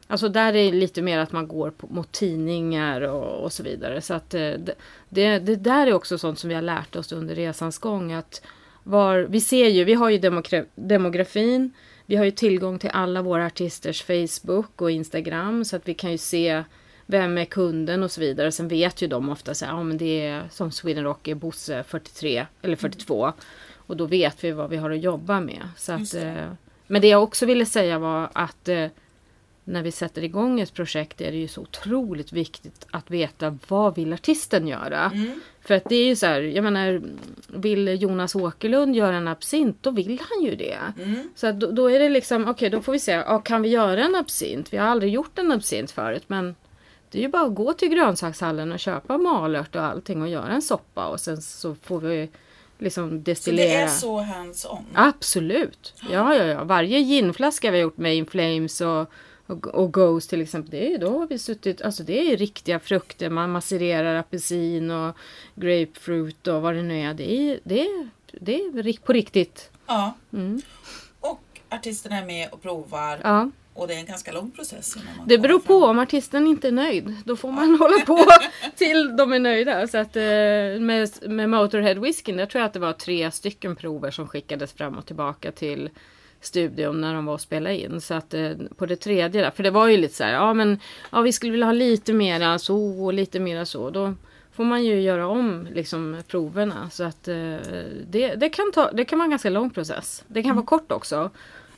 Alltså 0.07 0.29
där 0.29 0.49
är 0.49 0.73
det 0.73 0.79
lite 0.79 1.03
mer 1.03 1.19
att 1.19 1.33
man 1.33 1.49
går 1.49 1.71
på, 1.71 1.87
mot 1.87 2.13
tidningar 2.13 3.01
och, 3.01 3.45
och 3.45 3.53
så 3.53 3.63
vidare. 3.63 4.01
Så 4.01 4.15
att 4.15 4.35
eh, 4.35 4.41
det, 4.41 4.75
det, 5.09 5.39
det, 5.39 5.57
där 5.57 5.87
är 5.87 5.93
också 5.93 6.19
sånt 6.19 6.39
som 6.39 6.49
vi 6.49 6.55
har 6.55 6.63
lärt 6.63 6.97
oss 6.97 7.13
under 7.13 7.35
resans 7.35 7.79
gång. 7.79 8.13
Att 8.13 8.43
var, 8.83 9.19
vi 9.19 9.41
ser 9.41 9.69
ju, 9.69 9.85
vi 9.85 9.95
har 9.95 10.11
ju 10.11 10.19
demogra, 10.19 10.65
demografin. 10.75 11.73
Vi 12.07 12.17
har 12.17 12.25
ju 12.25 12.31
tillgång 12.31 12.79
till 12.79 12.91
alla 12.93 13.23
våra 13.23 13.47
artisters 13.47 14.03
Facebook 14.03 14.83
och 14.83 14.91
Instagram. 14.91 15.65
Så 15.65 15.77
att 15.77 15.89
vi 15.89 15.95
kan 15.95 16.13
ju 16.13 16.19
se 16.19 16.65
vem 17.07 17.39
är 17.39 17.45
kunden 17.45 18.03
och 18.03 18.11
så 18.11 18.21
vidare. 18.21 18.53
Sen 18.53 18.69
vet 18.69 19.03
ju 19.03 19.07
de 19.07 19.29
ofta 19.29 19.55
så 19.55 19.65
här, 19.65 19.73
ja 19.73 19.83
men 19.83 19.99
det 19.99 20.27
är 20.27 20.49
som 20.51 20.71
Sweden 20.71 21.05
Rock 21.05 21.29
är 21.29 21.35
Bosse 21.35 21.83
43 21.83 22.47
eller 22.63 22.77
42. 22.77 23.25
Mm. 23.25 23.35
Och 23.87 23.97
då 23.97 24.07
vet 24.07 24.45
vi 24.45 24.51
vad 24.51 24.71
vi 24.71 24.77
har 24.77 24.91
att 24.91 25.01
jobba 25.01 25.41
med. 25.41 25.69
Så 25.77 25.93
att, 25.93 26.13
det. 26.13 26.29
Eh, 26.29 26.53
men 26.87 27.03
det 27.03 27.09
jag 27.09 27.23
också 27.23 27.47
ville 27.47 27.67
säga 27.67 27.99
var 27.99 28.29
att 28.33 28.69
eh, 28.69 28.87
när 29.65 29.83
vi 29.83 29.93
sätter 29.93 30.25
igång 30.25 30.61
ett 30.61 30.75
projekt 30.75 31.21
är 31.21 31.33
det 31.33 31.39
ju 31.39 31.49
så 31.49 31.61
otroligt 31.61 32.33
viktigt 32.33 32.87
att 32.91 33.11
veta 33.11 33.59
vad 33.69 33.95
vill 33.95 34.13
artisten 34.13 34.69
göra. 34.69 35.11
Mm. 35.15 35.41
För 35.61 35.75
att 35.75 35.89
det 35.89 35.97
är 35.97 36.07
ju 36.07 36.17
så 36.17 36.27
här, 36.27 36.41
jag 36.41 36.65
menar, 36.65 37.03
vill 37.49 38.03
Jonas 38.03 38.35
Åkerlund 38.35 38.97
göra 38.97 39.17
en 39.17 39.29
absint, 39.29 39.79
då 39.81 39.91
vill 39.91 40.21
han 40.31 40.45
ju 40.45 40.55
det. 40.55 40.79
Mm. 40.99 41.29
Så 41.35 41.53
då, 41.53 41.71
då, 41.71 41.91
är 41.91 41.99
det 41.99 42.09
liksom, 42.09 42.43
okej 42.43 42.53
okay, 42.53 42.69
då 42.69 42.83
får 42.83 42.93
vi 42.93 42.99
se, 42.99 43.13
ja, 43.13 43.39
kan 43.39 43.63
vi 43.63 43.69
göra 43.69 44.05
en 44.05 44.15
absint? 44.15 44.73
Vi 44.73 44.77
har 44.77 44.87
aldrig 44.87 45.13
gjort 45.13 45.39
en 45.39 45.53
absint 45.53 45.91
förut, 45.91 46.25
men 46.27 46.55
det 47.15 47.21
är 47.21 47.23
ju 47.23 47.29
bara 47.29 47.47
att 47.47 47.55
gå 47.55 47.73
till 47.73 47.89
grönsakshallen 47.89 48.73
och 48.73 48.79
köpa 48.79 49.19
malört 49.19 49.77
och 49.77 49.83
allting 49.83 50.23
och 50.23 50.29
göra 50.29 50.53
en 50.53 50.63
soppa 50.63 51.07
och 51.07 51.21
sen 51.21 51.43
så 51.43 51.75
får 51.75 52.01
vi 52.01 52.31
liksom 52.79 53.23
destillera. 53.23 53.89
Så 53.89 54.07
det 54.07 54.23
är 54.23 54.25
så 54.25 54.33
hands-on? 54.33 54.85
Absolut! 54.95 55.95
Ja, 56.11 56.35
ja, 56.35 56.45
ja. 56.45 56.65
Varje 56.65 56.99
ginflaska 56.99 57.71
vi 57.71 57.79
har 57.79 57.83
gjort 57.83 57.97
med 57.97 58.17
Inflames 58.17 58.81
och, 58.81 59.13
och, 59.47 59.67
och 59.67 59.93
Ghost 59.93 60.31
till 60.31 60.41
exempel. 60.41 60.71
Det 60.71 60.95
är, 60.95 60.99
då 60.99 61.19
har 61.19 61.27
vi 61.27 61.39
suttit, 61.39 61.83
alltså 61.83 62.03
det 62.03 62.33
är 62.33 62.37
riktiga 62.37 62.79
frukter. 62.79 63.31
Man 63.31 63.51
masserar 63.51 64.15
apelsin 64.15 64.91
och 64.91 65.17
grapefruit 65.55 66.47
och 66.47 66.63
vad 66.63 66.75
det 66.75 66.83
nu 66.83 67.01
är. 67.01 67.15
Det 67.15 67.51
är, 67.51 67.61
det 67.65 67.81
är, 67.81 68.09
det 68.41 68.55
är 68.61 69.01
på 69.07 69.13
riktigt. 69.13 69.71
Ja. 69.87 70.15
Mm. 70.33 70.63
Och 71.21 71.61
artisterna 71.69 72.17
är 72.17 72.27
med 72.27 72.49
och 72.53 72.63
provar. 72.63 73.21
Ja. 73.23 73.51
Och 73.75 73.89
det 73.89 73.95
är 73.95 73.99
en 73.99 74.07
ganska 74.07 74.33
lång 74.33 74.51
process. 74.51 74.95
Det 75.27 75.39
beror 75.39 75.59
fram. 75.59 75.67
på 75.67 75.87
om 75.87 75.99
artisten 75.99 76.47
inte 76.47 76.69
är 76.69 76.73
nöjd. 76.73 77.15
Då 77.25 77.37
får 77.37 77.53
man 77.53 77.79
hålla 77.79 77.99
på 78.07 78.27
till 78.77 79.17
de 79.17 79.33
är 79.33 79.39
nöjda. 79.39 79.89
Så 79.89 79.99
att, 79.99 80.17
eh, 80.17 80.23
med, 80.81 81.11
med 81.23 81.51
Motorhead 81.51 81.95
Whiskyn, 81.95 82.37
där 82.37 82.47
tror 82.47 82.61
jag 82.61 82.67
att 82.67 82.73
det 82.73 82.79
var 82.79 82.93
tre 82.93 83.31
stycken 83.31 83.77
prover 83.77 84.11
som 84.11 84.29
skickades 84.29 84.73
fram 84.73 84.99
och 84.99 85.07
tillbaka 85.07 85.53
till 85.53 85.91
studion 86.41 87.01
när 87.01 87.15
de 87.15 87.27
var 87.27 87.35
och 87.35 87.41
spelade 87.41 87.81
in. 87.81 88.01
Så 88.01 88.15
att 88.15 88.35
eh, 88.35 88.51
på 88.77 88.87
det 88.87 88.97
tredje 88.97 89.43
där, 89.43 89.51
för 89.51 89.63
det 89.63 89.71
var 89.71 89.89
ju 89.89 89.97
lite 89.97 90.15
så 90.15 90.25
här, 90.25 90.33
ja 90.33 90.55
men 90.55 90.79
ja, 91.13 91.21
vi 91.21 91.33
skulle 91.33 91.53
vilja 91.53 91.67
ha 91.67 91.73
lite 91.73 92.13
mera 92.13 92.59
så 92.59 93.05
och 93.05 93.13
lite 93.13 93.41
mera 93.41 93.67
så. 93.67 93.91
Då 93.91 94.15
får 94.53 94.65
man 94.65 94.85
ju 94.85 95.01
göra 95.01 95.27
om 95.27 95.69
liksom 95.75 96.23
proverna. 96.29 96.91
Så 96.91 97.05
att 97.05 97.29
eh, 97.29 97.57
det, 98.11 98.35
det, 98.37 98.49
kan 98.49 98.73
ta, 98.73 98.93
det 98.93 99.05
kan 99.05 99.19
vara 99.19 99.25
en 99.25 99.31
ganska 99.31 99.51
lång 99.51 99.71
process. 99.71 100.25
Det 100.27 100.43
kan 100.43 100.57
vara 100.57 100.67
kort 100.67 100.93
också. 100.93 101.31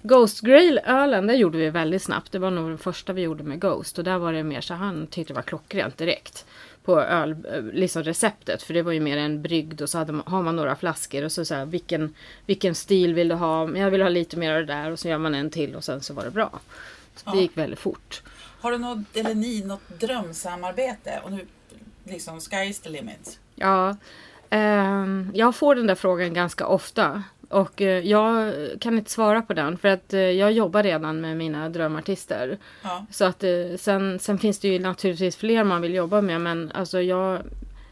Ghost 0.07 0.41
Grail 0.41 0.81
ölen, 0.85 1.27
det 1.27 1.35
gjorde 1.35 1.59
vi 1.59 1.71
väldigt 1.71 2.03
snabbt. 2.03 2.33
Det 2.33 2.39
var 2.39 2.51
nog 2.51 2.69
den 2.69 2.79
första 2.79 3.13
vi 3.13 3.23
gjorde 3.23 3.45
med 3.45 3.61
Ghost. 3.61 3.99
Och 3.99 4.05
där 4.05 4.19
var 4.19 4.33
det 4.33 4.43
mer 4.43 4.61
så 4.61 4.75
han 4.75 5.07
tyckte 5.07 5.33
det 5.33 5.37
var 5.37 5.43
klockrent 5.43 5.99
direkt. 5.99 6.47
På 6.85 7.01
öl, 7.01 7.37
eh, 7.53 7.63
liksom 7.63 8.03
receptet. 8.03 8.63
För 8.63 8.75
det 8.75 8.83
var 8.83 8.93
ju 8.93 9.01
mer 9.01 9.17
en 9.17 9.43
brygd 9.43 9.83
och 9.83 9.89
så 9.89 9.99
hade 9.99 10.13
man, 10.13 10.23
har 10.27 10.43
man 10.43 10.57
några 10.57 10.77
flaskor. 10.77 11.25
Och 11.25 11.33
så, 11.33 11.45
så 11.45 11.55
här, 11.55 11.67
vilken, 11.67 12.15
vilken 12.47 12.75
stil 12.75 13.15
vill 13.15 13.29
du 13.29 13.35
ha? 13.35 13.67
Men 13.67 13.81
Jag 13.83 13.91
vill 13.91 14.03
ha 14.03 14.09
lite 14.09 14.37
mer 14.37 14.53
av 14.53 14.59
det 14.67 14.75
där. 14.75 14.91
Och 14.91 14.99
så 14.99 15.09
gör 15.09 15.19
man 15.19 15.35
en 15.35 15.51
till 15.51 15.75
och 15.75 15.85
sen 15.85 16.01
så 16.01 16.15
var 16.15 16.25
det 16.25 16.31
bra. 16.31 16.61
Så 17.17 17.31
det 17.31 17.37
Ja. 17.37 17.43
gick 17.43 17.57
väldigt 17.57 17.79
fort. 17.79 18.23
Har 18.61 18.73
du 18.73 18.79
något, 18.79 18.99
eller 19.15 19.35
ni, 19.35 19.65
något 19.65 20.01
drömsamarbete? 20.01 21.21
Och 21.25 21.33
nu, 21.33 21.47
liksom, 22.05 22.41
sky 22.41 22.57
is 22.57 22.81
the 22.81 22.89
limit. 22.89 23.39
Ja, 23.55 23.97
ehm, 24.51 25.31
jag 25.35 25.57
får 25.57 25.75
den 25.75 25.87
där 25.87 25.95
frågan 25.95 26.35
ganska 26.35 26.67
ofta. 26.67 27.23
Och 27.49 27.83
eh, 27.83 28.07
jag 28.07 28.55
kan 28.81 28.99
inte 28.99 29.11
svara 29.11 29.43
på 29.43 29.55
den 29.55 29.79
för 29.79 29.89
att 29.89 30.13
eh, 30.13 30.21
jag 30.21 30.53
jobbar 30.53 30.83
redan 30.83 31.21
med 31.21 31.37
mina 31.37 31.69
drömartister. 31.69 32.59
Ja. 32.83 33.07
Så 33.11 33.25
att 33.25 33.45
eh, 33.45 33.51
sen, 33.77 34.19
sen 34.19 34.39
finns 34.39 34.59
det 34.59 34.69
ju 34.69 34.79
naturligtvis 34.79 35.37
fler 35.37 35.65
man 35.65 35.83
vill 35.83 35.95
jobba 35.95 36.21
med 36.21 36.41
men 36.41 36.73
alltså 36.73 37.01
jag, 37.01 37.43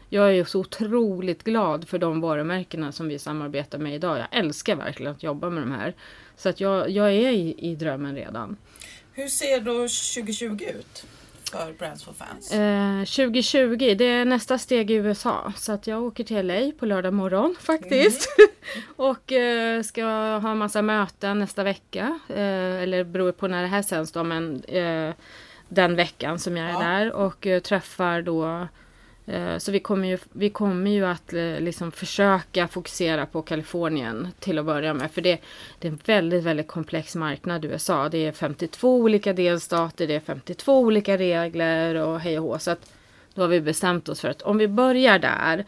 jag 0.09 0.27
är 0.27 0.31
ju 0.31 0.45
så 0.45 0.59
otroligt 0.59 1.43
glad 1.43 1.87
för 1.87 1.97
de 1.97 2.21
varumärkena 2.21 2.91
som 2.91 3.07
vi 3.07 3.19
samarbetar 3.19 3.77
med 3.77 3.95
idag. 3.95 4.19
Jag 4.19 4.27
älskar 4.31 4.75
verkligen 4.75 5.11
att 5.11 5.23
jobba 5.23 5.49
med 5.49 5.63
de 5.63 5.71
här. 5.71 5.93
Så 6.37 6.49
att 6.49 6.59
jag, 6.59 6.89
jag 6.89 7.07
är 7.13 7.31
i, 7.31 7.55
i 7.57 7.75
drömmen 7.75 8.15
redan. 8.15 8.57
Hur 9.13 9.27
ser 9.27 9.61
då 9.61 9.73
2020 9.73 10.63
ut 10.79 11.05
för 11.51 11.73
Brands 11.73 12.03
for 12.03 12.13
Fans? 12.13 12.51
Eh, 12.51 12.99
2020, 12.99 13.95
det 13.97 14.05
är 14.05 14.25
nästa 14.25 14.57
steg 14.57 14.91
i 14.91 14.93
USA. 14.93 15.53
Så 15.57 15.71
att 15.71 15.87
jag 15.87 16.03
åker 16.03 16.23
till 16.23 16.47
LA 16.47 16.71
på 16.79 16.85
lördag 16.85 17.13
morgon 17.13 17.55
faktiskt. 17.61 18.27
och 18.95 19.31
eh, 19.31 19.81
ska 19.81 20.03
ha 20.37 20.55
massa 20.55 20.81
möten 20.81 21.39
nästa 21.39 21.63
vecka. 21.63 22.19
Eh, 22.29 22.83
eller 22.83 23.03
beror 23.03 23.31
på 23.31 23.47
när 23.47 23.61
det 23.61 23.67
här 23.67 23.81
sänds 23.81 24.11
då. 24.11 24.23
Men 24.23 24.63
eh, 24.63 25.13
den 25.69 25.95
veckan 25.95 26.39
som 26.39 26.57
jag 26.57 26.67
är 26.69 26.73
Ja. 26.73 26.79
där. 26.79 27.11
Och 27.11 27.47
eh, 27.47 27.59
träffar 27.59 28.21
då 28.21 28.67
Eh, 29.27 29.57
så 29.57 29.71
vi 29.71 29.79
kommer 29.79 30.07
ju, 30.07 30.17
vi 30.31 30.49
kommer 30.49 30.91
ju 30.91 31.05
att 31.05 31.33
eh, 31.33 31.59
liksom 31.59 31.91
försöka 31.91 32.67
fokusera 32.67 33.25
på 33.25 33.41
Kalifornien 33.41 34.27
till 34.39 34.59
att 34.59 34.65
börja 34.65 34.93
med. 34.93 35.11
För 35.11 35.21
det, 35.21 35.39
det 35.79 35.87
är 35.87 35.91
en 35.91 35.99
väldigt, 36.05 36.43
väldigt 36.43 36.67
komplex 36.67 37.15
marknad 37.15 37.65
i 37.65 37.67
USA. 37.67 38.09
Det 38.09 38.17
är 38.25 38.31
52 38.31 38.95
olika 38.95 39.33
delstater, 39.33 40.07
det 40.07 40.15
är 40.15 40.19
52 40.19 40.79
olika 40.79 41.17
regler 41.17 41.95
och 41.95 42.19
hej 42.19 42.39
och 42.39 42.45
hå. 42.45 42.59
Så 42.59 42.71
att 42.71 42.91
då 43.33 43.41
har 43.41 43.49
vi 43.49 43.61
bestämt 43.61 44.09
oss 44.09 44.21
för 44.21 44.29
att 44.29 44.41
om 44.41 44.57
vi 44.57 44.67
börjar 44.67 45.19
där 45.19 45.65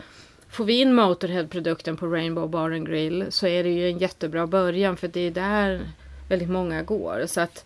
Får 0.50 0.66
vi 0.66 0.82
in 0.82 0.94
Motorhead-produkten 0.94 1.98
på 1.98 2.08
Rainbow 2.08 2.50
Bar 2.50 2.72
and 2.72 2.88
Grill 2.88 3.26
så 3.30 3.48
är 3.48 3.64
det 3.64 3.70
ju 3.70 3.90
en 3.90 3.98
jättebra 3.98 4.48
början 4.48 4.98
för 4.98 5.08
det 5.08 5.20
är 5.20 5.32
där 5.32 5.82
väldigt 6.30 6.50
många 6.50 6.84
går. 6.84 7.24
Så 7.28 7.42
att, 7.42 7.66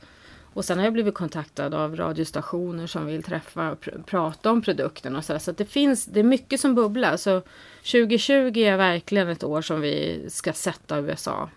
och 0.53 0.65
sen 0.65 0.77
har 0.77 0.85
jag 0.85 0.93
blivit 0.93 1.13
kontaktad 1.13 1.73
av 1.73 1.95
radiostationer 1.95 2.87
som 2.87 3.05
vill 3.05 3.23
träffa 3.23 3.71
och 3.71 3.83
pr- 3.83 4.03
prata 4.03 4.51
om 4.51 4.61
produkten 4.61 5.15
och 5.15 5.25
så, 5.25 5.33
där. 5.33 5.39
så 5.39 5.51
att 5.51 5.57
det 5.57 5.65
finns, 5.65 6.05
det 6.05 6.19
är 6.19 6.23
mycket 6.23 6.59
som 6.59 6.75
bubblar. 6.75 7.17
Så 7.17 7.41
2020 7.77 8.57
är 8.57 8.77
verkligen 8.77 9.29
ett 9.29 9.43
år 9.43 9.61
som 9.61 9.81
vi 9.81 10.25
ska 10.29 10.53
sätta 10.53 10.99
USA. 10.99 11.49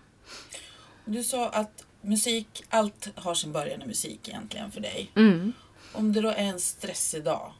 Du 1.05 1.23
sa 1.23 1.49
att 1.49 1.85
musik, 2.01 2.63
allt 2.69 3.09
har 3.15 3.33
sin 3.33 3.51
början 3.51 3.81
i 3.81 3.85
musik 3.85 4.27
egentligen 4.27 4.71
för 4.71 4.81
dig. 4.81 5.11
Mm. 5.15 5.53
Om 5.93 6.13
det 6.13 6.21
då 6.21 6.29
är 6.29 6.43
en 6.43 6.59
stressig 6.59 7.23
dag, 7.23 7.53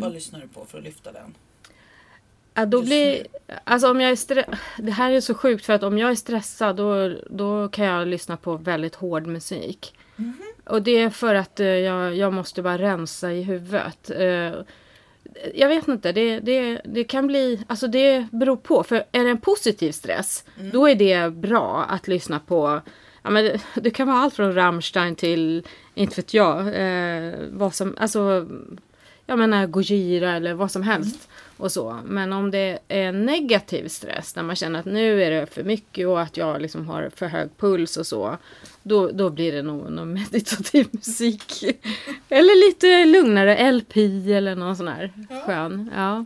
vad 0.00 0.12
lyssnar 0.12 0.40
du 0.40 0.48
på 0.48 0.64
för 0.64 0.78
att 0.78 0.84
lyfta 0.84 1.12
den? 1.12 1.34
Ja, 2.54 2.66
då 2.66 2.82
blir, 2.82 3.26
alltså 3.64 3.90
om 3.90 4.00
jag 4.00 4.10
är 4.10 4.44
det 4.82 4.92
här 4.92 5.10
är 5.10 5.20
så 5.20 5.34
sjukt 5.34 5.64
för 5.64 5.72
att 5.72 5.82
om 5.82 5.98
jag 5.98 6.10
är 6.10 6.14
stressad 6.14 6.76
då, 6.76 7.14
då 7.30 7.68
kan 7.68 7.84
jag 7.84 8.08
lyssna 8.08 8.36
på 8.36 8.56
väldigt 8.56 8.94
hård 8.94 9.26
musik. 9.26 9.94
Och 10.64 10.82
det 10.82 10.98
är 10.98 11.10
för 11.10 11.34
att 11.34 11.60
eh, 11.60 11.66
jag, 11.66 12.16
jag 12.16 12.32
måste 12.32 12.62
bara 12.62 12.78
rensa 12.78 13.32
i 13.32 13.42
huvudet. 13.42 14.10
Eh, 14.10 14.52
jag 15.54 15.68
vet 15.68 15.88
inte, 15.88 16.12
det, 16.12 16.40
det, 16.40 16.80
det 16.84 17.04
kan 17.04 17.26
bli, 17.26 17.64
alltså 17.66 17.86
det 17.86 18.26
beror 18.32 18.56
på. 18.56 18.82
För 18.82 19.04
är 19.12 19.24
det 19.24 19.30
en 19.30 19.40
positiv 19.40 19.92
stress, 19.92 20.44
då 20.72 20.88
är 20.88 20.94
det 20.94 21.32
bra 21.32 21.86
att 21.88 22.08
lyssna 22.08 22.40
på 22.40 22.80
Ja, 23.22 23.30
men 23.30 23.44
det, 23.44 23.60
det 23.74 23.90
kan 23.90 24.06
vara 24.06 24.18
allt 24.18 24.34
från 24.34 24.54
Rammstein 24.54 25.16
till, 25.16 25.66
inte 25.94 26.16
vet 26.16 26.34
jag, 26.34 26.58
eh, 26.60 27.34
vad 27.50 27.74
som, 27.74 27.96
alltså, 27.98 28.46
jag 29.26 29.38
menar 29.38 29.66
Gojira 29.66 30.32
eller 30.32 30.54
vad 30.54 30.70
som 30.70 30.82
helst. 30.82 31.28
Och 31.56 31.72
så. 31.72 32.00
Men 32.04 32.32
om 32.32 32.50
det 32.50 32.78
är 32.88 33.12
negativ 33.12 33.88
stress, 33.88 34.36
när 34.36 34.42
man 34.42 34.56
känner 34.56 34.78
att 34.78 34.84
nu 34.84 35.22
är 35.22 35.30
det 35.30 35.46
för 35.46 35.64
mycket 35.64 36.06
och 36.06 36.20
att 36.20 36.36
jag 36.36 36.62
liksom 36.62 36.86
har 36.86 37.10
för 37.16 37.26
hög 37.26 37.48
puls 37.58 37.96
och 37.96 38.06
så. 38.06 38.36
Då, 38.82 39.10
då 39.10 39.30
blir 39.30 39.52
det 39.52 39.62
nog 39.62 39.90
någon 39.92 40.12
meditativ 40.12 40.88
musik. 40.92 41.64
eller 42.28 42.68
lite 42.68 43.04
lugnare 43.04 43.72
LP 43.72 43.96
eller 43.96 44.56
någon 44.56 44.76
sån 44.76 44.88
här 44.88 45.12
skön. 45.46 45.90
Ja. 45.94 46.24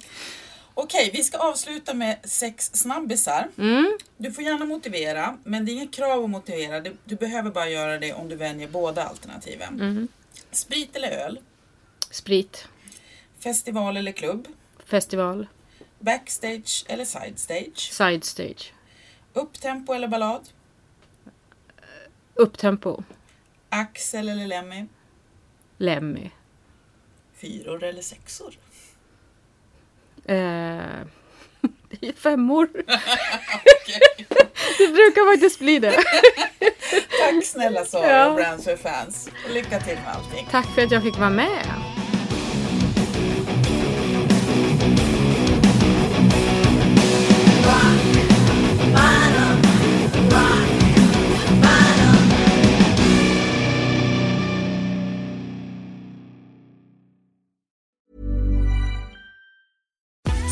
Okej, 0.78 1.10
vi 1.12 1.24
ska 1.24 1.38
avsluta 1.38 1.94
med 1.94 2.16
sex 2.24 2.70
snabbisar. 2.74 3.48
Mm. 3.58 3.98
Du 4.16 4.32
får 4.32 4.44
gärna 4.44 4.64
motivera, 4.64 5.38
men 5.44 5.64
det 5.66 5.72
är 5.72 5.74
inget 5.74 5.94
krav 5.94 6.24
att 6.24 6.30
motivera. 6.30 6.80
Du, 6.80 6.96
du 7.04 7.16
behöver 7.16 7.50
bara 7.50 7.68
göra 7.70 7.98
det 7.98 8.12
om 8.12 8.28
du 8.28 8.36
väljer 8.36 8.68
båda 8.68 9.04
alternativen. 9.04 9.80
Mm. 9.80 10.08
Sprit 10.50 10.96
eller 10.96 11.10
öl? 11.10 11.40
Sprit, 12.10 12.68
Festival 13.40 13.96
eller 13.96 14.12
klubb? 14.12 14.48
festival, 14.86 15.46
Backstage 16.00 16.84
eller 16.88 17.04
sidestage? 17.04 17.78
side 17.92 18.24
stage, 18.24 18.72
Upptempo 19.32 19.92
eller 19.92 20.08
ballad? 20.08 20.48
Upptempo, 22.36 23.02
Axel 23.68 24.28
eller 24.28 24.46
Lemmy? 24.46 24.84
Lemmy. 25.78 26.30
Fyror 27.36 27.84
eller 27.84 28.02
sexor? 28.02 28.54
Eh, 30.24 30.34
det 31.90 32.08
är 32.08 32.12
femmor. 32.12 32.68
det 34.78 34.88
brukar 34.88 35.32
faktiskt 35.32 35.58
bli 35.58 35.78
det. 35.78 35.92
Tack 37.20 37.44
snälla 37.44 37.84
Sara 37.84 38.06
Ja. 38.10 38.26
och 38.30 38.36
Brands 38.36 38.64
för 38.64 38.76
fans. 38.76 39.30
Lycka 39.50 39.80
till 39.80 39.94
med 39.96 40.08
allting. 40.14 40.46
Tack 40.50 40.66
för 40.74 40.82
att 40.82 40.90
jag 40.90 41.02
fick 41.02 41.18
vara 41.18 41.30
med. 41.30 41.66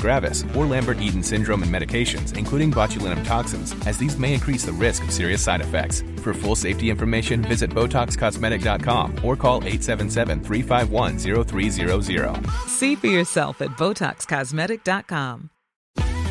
gravis, 0.00 0.44
or 0.56 0.66
Lambert 0.66 1.00
Eaton 1.00 1.22
syndrome 1.22 1.62
and 1.62 1.72
medications, 1.72 2.36
including 2.36 2.72
botulinum 2.72 3.24
toxins, 3.24 3.74
as 3.86 3.98
these 3.98 4.18
may 4.18 4.34
increase 4.34 4.64
the 4.64 4.72
risk 4.72 5.04
of 5.04 5.12
serious 5.12 5.42
side 5.42 5.60
effects. 5.60 6.02
For 6.22 6.34
full 6.34 6.56
safety 6.56 6.90
information, 6.90 7.42
visit 7.42 7.70
BotoxCosmetic.com 7.70 9.24
or 9.24 9.36
call 9.36 9.58
877 9.58 10.42
351 10.42 11.18
0300. 11.44 12.50
See 12.66 12.96
for 12.96 13.06
yourself 13.06 13.60
at 13.60 13.70
BotoxCosmetic.com. 13.70 15.50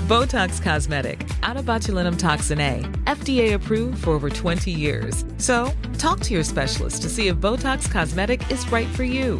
Botox 0.09 0.59
Cosmetic, 0.59 1.29
out 1.43 1.55
of 1.55 1.65
botulinum 1.65 2.17
toxin 2.17 2.59
A, 2.59 2.81
FDA 3.05 3.53
approved 3.53 4.03
for 4.03 4.09
over 4.09 4.27
20 4.27 4.71
years. 4.71 5.23
So, 5.37 5.71
talk 5.99 6.19
to 6.21 6.33
your 6.33 6.43
specialist 6.43 7.03
to 7.03 7.09
see 7.09 7.27
if 7.27 7.37
Botox 7.37 7.91
Cosmetic 7.91 8.49
is 8.49 8.67
right 8.71 8.87
for 8.87 9.03
you. 9.03 9.39